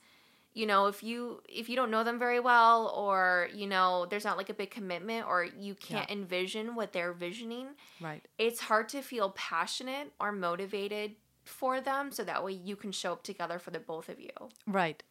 [0.55, 4.25] you know if you if you don't know them very well or you know there's
[4.25, 7.69] not like a big commitment or you can't envision what they're visioning
[8.01, 8.25] Right.
[8.39, 13.13] it's hard to feel passionate or motivated for them so that way you can show
[13.13, 14.31] up together for the both of you.
[14.67, 15.03] Right.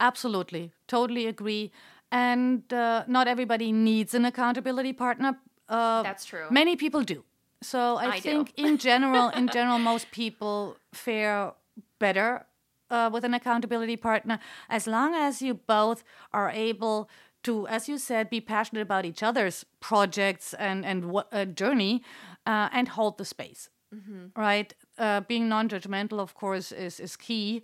[0.00, 0.72] Absolutely.
[0.86, 1.70] Totally agree.
[2.12, 5.38] And uh, not everybody needs an accountability partner.
[5.68, 6.46] Uh, That's true.
[6.50, 7.24] Many people do.
[7.62, 11.52] So I, I think in general, in general, most people fare
[11.98, 12.46] better
[12.90, 14.38] uh, with an accountability partner
[14.68, 17.08] as long as you both are able
[17.42, 22.02] to, as you said, be passionate about each other's projects and and what uh, journey,
[22.44, 23.70] uh, and hold the space.
[24.36, 24.74] Right.
[24.98, 27.62] Uh, being non-judgmental, of course, is is key,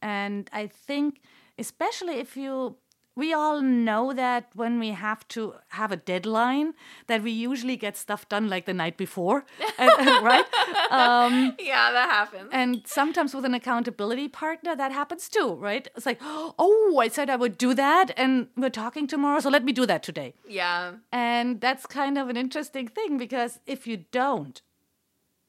[0.00, 1.20] and I think
[1.58, 2.76] especially if you
[3.18, 6.74] we all know that when we have to have a deadline
[7.06, 9.46] that we usually get stuff done like the night before
[9.78, 10.44] right
[10.90, 12.50] um, Yeah, that happens.
[12.52, 16.18] and sometimes with an accountability partner that happens too right it's like
[16.58, 19.86] oh i said i would do that and we're talking tomorrow so let me do
[19.86, 20.92] that today yeah.
[21.10, 24.60] and that's kind of an interesting thing because if you don't,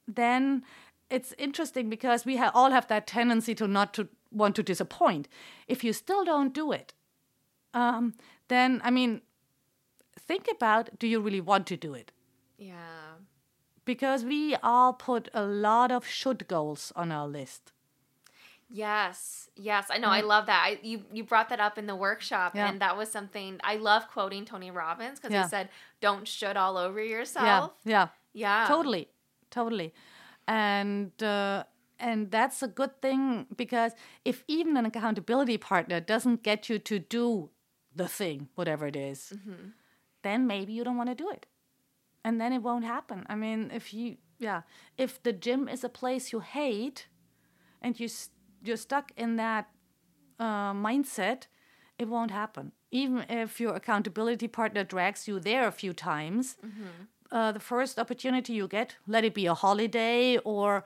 [0.08, 0.64] then
[1.10, 5.28] it's interesting because we ha- all have that tendency to not to want to disappoint.
[5.68, 6.94] If you still don't do it,
[7.74, 8.14] um,
[8.48, 9.22] then I mean,
[10.20, 12.12] think about do you really want to do it?
[12.58, 13.16] Yeah.
[13.86, 17.72] Because we all put a lot of should goals on our list.
[18.70, 19.50] Yes.
[19.56, 19.88] Yes.
[19.90, 20.10] I know.
[20.10, 20.62] I love that.
[20.66, 22.68] I, you you brought that up in the workshop Yeah.
[22.70, 25.44] and that was something I love quoting Tony Robbins because Yeah.
[25.44, 25.70] he said,
[26.02, 28.08] "Don't should all over Yeah, yourself." yeah.
[28.34, 28.66] Yeah.
[28.68, 29.08] totally
[29.50, 29.94] totally
[30.48, 31.64] and uh,
[32.00, 33.94] and that's a good thing because
[34.24, 37.50] if even an accountability partner doesn't get you to do
[37.96, 39.34] the thing whatever it is,
[40.24, 41.46] then maybe you don't want to do it.
[42.24, 43.26] And then it won't happen.
[43.30, 44.62] I mean if you yeah
[44.98, 47.08] if the gym is a place you hate
[47.82, 48.08] and you,
[48.64, 49.70] you're stuck in that
[50.40, 51.48] uh, mindset
[51.98, 52.72] it won't happen.
[52.92, 56.58] Even if your accountability partner drags you there a few times
[57.32, 60.84] uh, the first opportunity you get, let it be a holiday or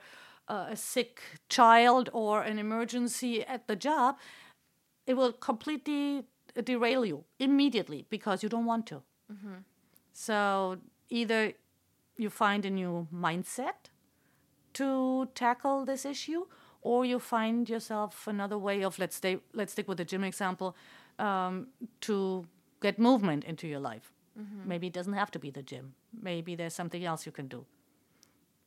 [0.48, 4.16] uh, a sick child or an emergency at the job,
[5.06, 6.24] it will completely
[6.64, 9.02] derail you immediately because you don't want to.
[10.12, 10.78] So
[11.08, 11.52] either
[12.16, 13.90] you find a new mindset
[14.74, 16.46] to tackle this issue,
[16.82, 20.74] or you find yourself another way of let's stay let's stick with the gym example
[21.18, 21.68] um,
[22.00, 22.46] to
[22.80, 24.12] get movement into your life.
[24.68, 25.94] Maybe it doesn't have to be the gym.
[26.22, 27.64] Maybe there's something else you can do.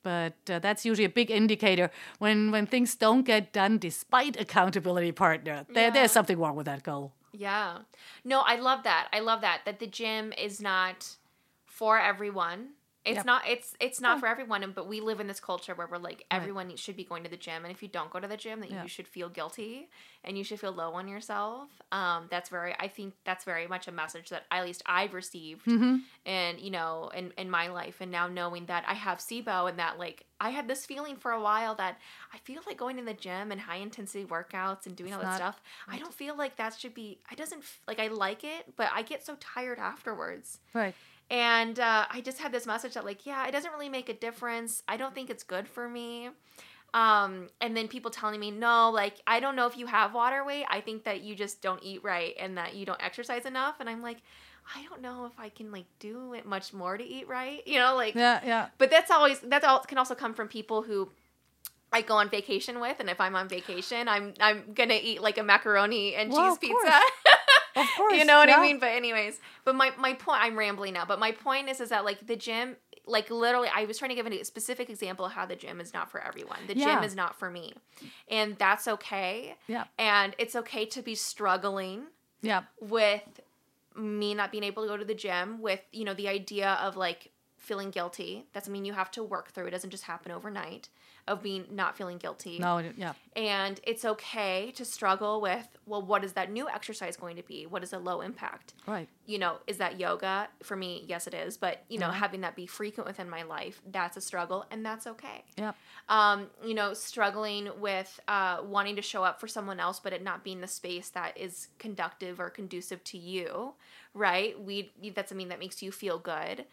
[0.06, 1.90] But uh, that's usually a big indicator
[2.20, 5.66] when when things don't get done despite accountability partner.
[5.68, 5.90] There, Yeah.
[5.96, 7.12] there's something wrong with that goal.
[7.34, 7.80] Yeah.
[8.24, 9.08] No, I love that.
[9.12, 11.18] I love that that the gym is not
[11.66, 12.60] for everyone.
[13.06, 13.26] It's Yep.
[13.26, 15.98] not it's it's not for everyone and but we live in this culture where we're
[16.00, 18.36] like everyone should be going to the gym and if you don't go to the
[18.38, 18.82] gym that Yeah.
[18.84, 19.90] you should feel guilty
[20.24, 21.70] and you should feel low on yourself.
[21.92, 25.66] Um that's very I think that's very much a message that at least I've received
[25.66, 25.98] Mm-hmm.
[26.26, 29.78] and you know in in my life and now knowing that I have SIBO and
[29.80, 31.98] that like I had this feeling for a while that
[32.34, 35.38] I feel like going to the gym and high intensity workouts and doing all that
[35.38, 35.62] stuff.
[35.88, 37.20] I don't feel like that should be.
[37.32, 40.60] I doesn't like I like it, but I get so tired afterwards.
[40.74, 40.94] Right.
[41.30, 44.14] And uh, I just had this message that like, yeah, it doesn't really make a
[44.14, 44.84] difference.
[44.88, 46.30] I don't think it's good for me.
[46.94, 50.46] Um, and then people telling me, no, like I don't know if you have water
[50.46, 50.66] weight.
[50.70, 53.76] I think that you just don't eat right and that you don't exercise enough.
[53.80, 54.20] And I'm like,
[54.76, 57.68] I don't know if I can like do it much more to eat right.
[57.68, 58.68] You know, like Yeah, yeah.
[58.78, 61.10] but that's always that's all can also come from people who
[61.92, 65.38] I go on vacation with, and if I'm on vacation, I'm I'm gonna eat like
[65.38, 67.00] a macaroni and Well, cheese pizza.
[67.76, 68.18] Of course.
[68.18, 68.58] you know what yeah.
[68.58, 68.80] I mean?
[68.80, 72.06] But anyways, but my my point I'm rambling now, but my point is is that
[72.06, 72.76] like the gym
[73.08, 75.94] like literally I was trying to give a specific example of how the gym is
[75.94, 76.58] not for everyone.
[76.68, 76.96] The Yeah.
[76.96, 77.74] gym is not for me.
[78.30, 79.56] And that's okay.
[79.68, 79.84] Yeah.
[80.00, 82.06] And it's okay to be struggling
[82.42, 82.64] Yeah.
[82.82, 83.42] with
[83.96, 86.98] me not being able to go to the gym with you know the idea of
[86.98, 90.90] like feeling guilty that's something you have to work through it doesn't just happen overnight
[91.28, 93.14] of being not feeling guilty No, yeah.
[93.36, 97.66] and it's okay to struggle with well what is that new exercise going to be
[97.66, 99.08] what is a low impact Right.
[99.26, 102.56] you know is that yoga for me yes it is but you know having that
[102.56, 105.72] be frequent within my life that's a struggle and that's okay Yeah.
[106.10, 110.22] um, you know, struggling with uh, wanting to show up for someone else, but it
[110.24, 113.74] not being the space that is conductive or conducive to you,
[114.14, 114.60] right?
[114.62, 116.66] We that's something that makes you feel good.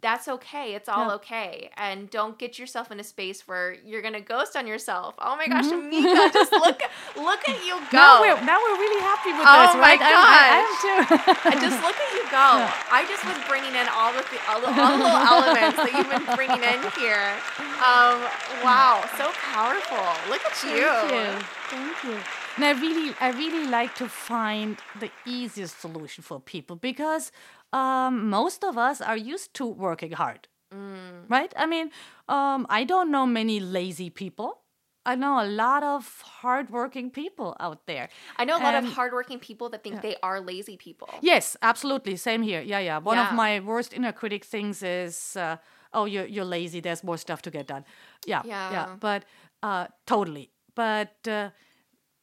[0.00, 0.74] That's okay.
[0.74, 1.14] It's all Yeah.
[1.14, 5.14] okay, and don't get yourself in a space where you're gonna ghost on yourself.
[5.18, 6.80] Oh my gosh, Micha, just look
[7.16, 7.98] look at you go.
[7.98, 10.00] Now we're now we're really happy with Oh this, my right?
[10.02, 11.50] I, I, I am too.
[11.50, 12.48] And just look at you go.
[12.94, 16.10] I just was bringing in all the all the, all the little elements that you've
[16.10, 17.34] been bringing in here.
[17.82, 18.22] Um,
[18.62, 19.98] wow, so powerful.
[20.30, 20.86] Look at you.
[21.10, 21.46] Thank you.
[21.70, 22.18] Thank you.
[22.56, 27.32] And I really, I really like to find the easiest solution for people because
[27.72, 31.24] um, most of us are used to working hard, Mm.
[31.28, 31.52] right?
[31.56, 31.90] I mean,
[32.28, 34.58] um, I don't know many lazy people.
[35.04, 38.08] I know a lot of hardworking people out there.
[38.36, 41.08] I know a lot And- of hardworking people that think they are lazy people.
[41.20, 42.16] Yes, absolutely.
[42.16, 42.60] Same here.
[42.62, 42.98] Yeah, yeah.
[42.98, 43.28] One Yeah.
[43.28, 45.56] of my worst inner critic things is, uh,
[45.92, 46.80] oh, you're you're lazy.
[46.80, 47.84] There's more stuff to get done.
[48.26, 48.70] Yeah, yeah.
[48.72, 48.96] Yeah.
[49.00, 49.24] But
[49.62, 50.52] uh, totally.
[50.74, 51.50] But uh,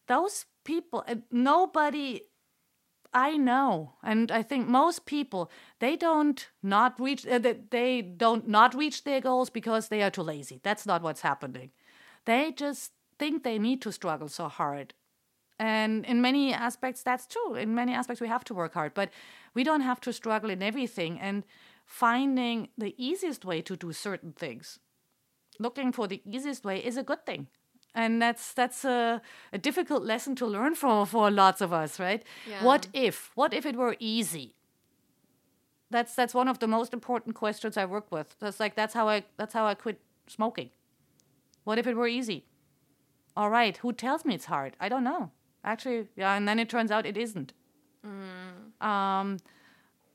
[0.07, 2.21] those people, uh, nobody
[3.13, 5.49] I know, and I think most people
[5.79, 10.21] they don't not reach uh, they, don't not reach their goals because they are too
[10.21, 10.59] lazy.
[10.61, 11.71] That's not what's happening.
[12.25, 14.93] They just think they need to struggle so hard.
[15.59, 17.55] And in many aspects, that's true.
[17.55, 19.09] In many aspects, we have to work hard, but
[19.53, 21.19] we don't have to struggle in everything.
[21.19, 21.43] And
[21.85, 24.79] finding the easiest way to do certain things,
[25.59, 27.47] looking for the easiest way, is a good thing.
[27.95, 29.21] And that's that's a,
[29.51, 32.23] a difficult lesson to learn for for lots of us, right?
[32.63, 33.31] What if?
[33.35, 34.55] What if it were easy?
[35.89, 38.35] That's that's one of the most important questions I work with.
[38.39, 40.69] That's like that's how I that's how I quit smoking.
[41.63, 42.45] What if it were easy?
[43.35, 44.75] All right, who tells me it's hard?
[44.79, 45.31] I don't know.
[45.63, 47.53] Actually, yeah, and then it turns out it isn't.
[48.81, 49.37] Um,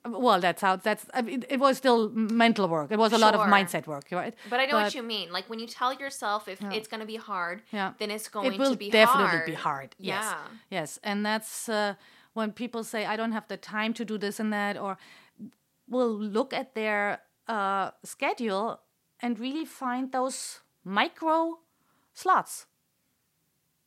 [0.06, 1.06] well, that's how that's.
[1.14, 2.90] I mean, it was still mental work.
[2.92, 4.34] It was a lot of mindset work, right?
[4.50, 5.32] But I know what you mean.
[5.32, 7.92] Like when you tell yourself if it's going to be hard, Yeah.
[7.98, 9.46] then it's going to be it will to be definitely hard.
[9.46, 9.94] be hard.
[9.98, 10.36] Yes, Yeah.
[10.78, 11.94] yes, and that's uh,
[12.34, 14.98] when people say, "I don't have the time to do this and that," or
[15.88, 18.80] will look at their uh, schedule
[19.20, 21.60] and really find those micro
[22.12, 22.66] slots.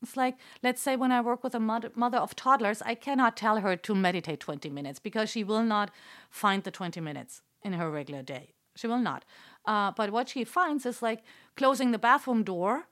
[0.02, 3.36] It's like, let's say, when I work with a mother, mother of toddlers, I cannot
[3.36, 5.92] tell her to meditate 20 minutes because she will not
[6.30, 8.54] find the 20 minutes in her regular day.
[8.76, 9.26] She will not.
[9.66, 11.24] Uh, but what she finds is like
[11.56, 12.88] closing the bathroom door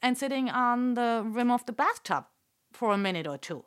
[0.00, 2.24] and sitting on the rim of the bathtub
[2.72, 3.64] for a minute or two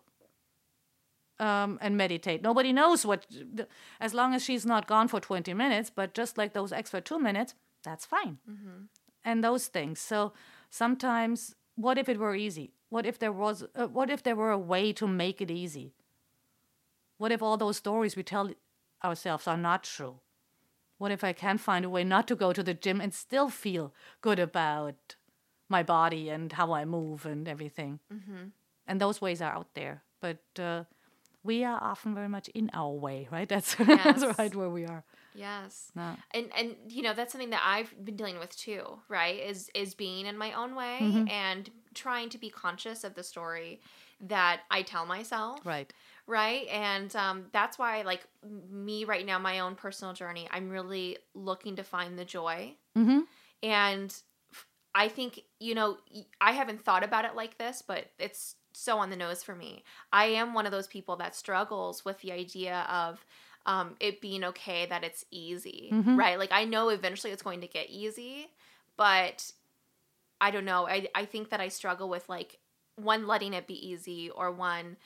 [1.40, 2.42] um, and meditate.
[2.42, 3.26] Nobody knows what,
[4.00, 7.20] as long as she's not gone for 20 minutes, but just like those extra two
[7.20, 7.54] minutes,
[7.84, 8.40] that's fine.
[9.24, 10.00] And those things.
[10.00, 10.34] So
[10.70, 12.74] sometimes, what if it were easy?
[12.90, 13.64] What if there was?
[13.76, 15.94] Uh, what if there were a way to make it easy?
[17.18, 18.52] What if all those stories we tell
[19.04, 20.20] ourselves are not true?
[20.98, 23.50] What if I can find a way not to go to the gym and still
[23.50, 25.16] feel good about
[25.68, 28.00] my body and how I move and everything?
[28.14, 28.46] Mm-hmm.
[28.88, 30.84] And those ways are out there, but uh,
[31.44, 33.50] we are often very much in our way, right?
[33.56, 35.04] That's, that's right where we are.
[35.36, 35.92] Yes.
[35.96, 36.16] No.
[36.34, 39.40] And and you know that's something that I've been dealing with too, right?
[39.40, 41.28] Is is being in my own way Mm-hmm.
[41.30, 43.80] and trying to be conscious of the story
[44.22, 45.60] that I tell myself.
[45.66, 45.92] Right.
[46.26, 48.26] right and um, that's why like
[48.72, 53.20] me right now my own personal journey i'm really looking to find the joy Mm-hmm.
[53.64, 54.14] and
[54.98, 55.98] I think you know
[56.40, 59.84] I haven't thought about it like this but it's so on the nose for me
[60.12, 63.26] i am one of those people that struggles with the idea of
[63.66, 66.18] um, it being okay that it's easy Mhm.
[66.18, 68.50] right like i know eventually it's going to get easy
[68.98, 69.52] but
[70.42, 70.86] I don't know.
[70.88, 72.60] I I think that I struggle with like
[72.98, 74.98] one letting it be easy or one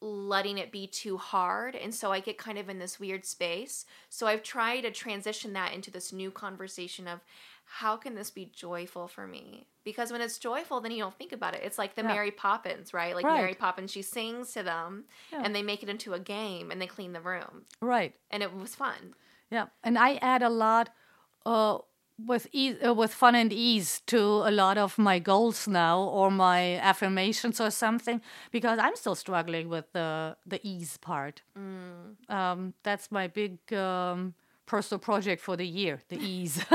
[0.00, 3.84] letting it be too hard and so i get kind of in this weird space
[4.08, 7.20] so i've tried to transition that into this new conversation of
[7.80, 11.32] how can this be joyful for me because when it's joyful then you don't think
[11.32, 12.08] about it it's like the Yeah.
[12.14, 13.40] mary poppins right like Right.
[13.40, 15.42] mary poppins she sings to them Yeah.
[15.44, 18.12] and they make it into a game and they clean the room Right.
[18.30, 19.14] and it was fun
[19.50, 20.88] Yeah, and I add a lot
[21.44, 21.78] uh,
[22.30, 24.18] with ease, uh, with fun and ease to
[24.50, 26.60] a lot of my goals now or my
[26.90, 28.20] affirmations or something
[28.50, 31.42] because I'm still struggling with the the ease part.
[32.28, 34.34] Um, that's my big um,
[34.66, 36.00] personal project for the year.
[36.08, 36.64] The ease.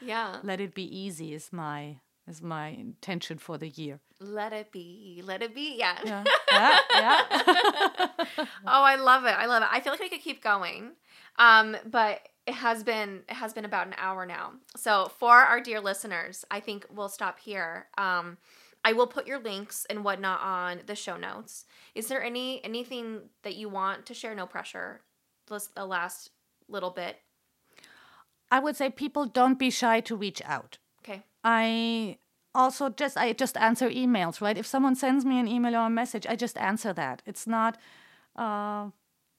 [0.00, 1.98] yeah Let it be easy is my
[2.28, 4.00] is my intention for the year.
[4.20, 7.24] let it be let it be yeah, Yeah, yeah, yeah.
[8.66, 10.92] oh i love it i love it i feel like we could keep going
[11.38, 15.60] um but it has been it has been about an hour now so for our
[15.60, 18.38] dear listeners i think we'll stop here um
[18.84, 23.22] i will put your links and whatnot on the show notes is there any anything
[23.42, 25.00] that you want to share no pressure
[25.74, 26.30] The last
[26.68, 27.16] little bit
[28.50, 30.78] I would say people don't be shy to reach out.
[31.02, 32.18] okay I
[32.54, 34.58] also just I just answer emails, right?
[34.58, 37.22] If someone sends me an email or a message, I just answer that.
[37.26, 37.78] It's not
[38.36, 38.90] uh,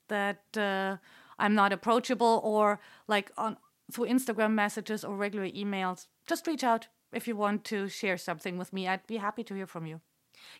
[0.09, 0.97] that uh,
[1.39, 3.57] I'm not approachable or like on
[3.91, 6.07] through Instagram messages or regular emails.
[6.25, 8.87] Just reach out if you want to share something with me.
[8.87, 10.01] I'd be happy to hear from you.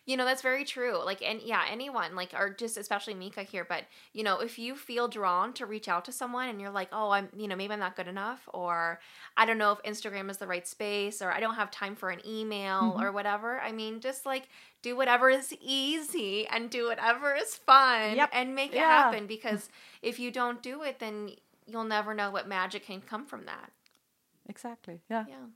[0.06, 1.02] You know, that's very true.
[1.04, 4.76] Like, and yeah, anyone, like, or just especially Micha here, but, you know, if you
[4.76, 7.72] feel drawn to reach out to someone and you're like, oh, I'm, you know, maybe
[7.72, 9.00] I'm not good enough, or
[9.36, 12.10] I don't know if Instagram is the right space, or I don't have time for
[12.10, 13.02] an email mm-hmm.
[13.02, 13.60] or whatever.
[13.60, 14.48] I mean, just like
[14.82, 18.30] do whatever is easy and do whatever is fun Yep.
[18.32, 19.70] and make it happen because mm.
[20.02, 21.30] if you don't do it, then
[21.66, 23.70] you'll never know what magic can come from that.
[24.48, 25.00] Exactly.
[25.08, 25.24] Yeah.
[25.28, 25.46] Yeah.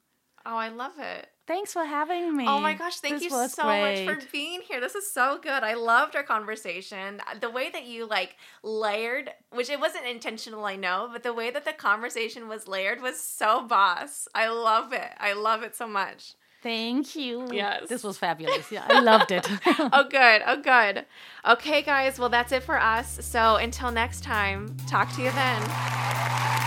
[0.46, 1.28] Oh, I love it.
[1.48, 2.44] Thanks for having me.
[2.46, 4.82] Oh my gosh, thank This you so much for being here.
[4.82, 5.62] This is so good.
[5.62, 7.22] I loved our conversation.
[7.26, 11.32] Uh, the way that you like layered, which it wasn't intentional, I know, but the
[11.32, 14.28] way that the conversation was layered was so boss.
[14.34, 15.10] I love it.
[15.18, 16.34] I love it so much.
[16.62, 17.48] Thank you.
[17.50, 17.88] Yes.
[17.88, 18.70] This was fabulous.
[18.70, 19.48] Yeah, I loved it.
[19.90, 20.42] Oh, good.
[20.46, 21.06] Oh, good.
[21.46, 22.18] Okay, guys.
[22.18, 23.24] Well, that's it for us.
[23.24, 26.57] So until next time, talk to you then.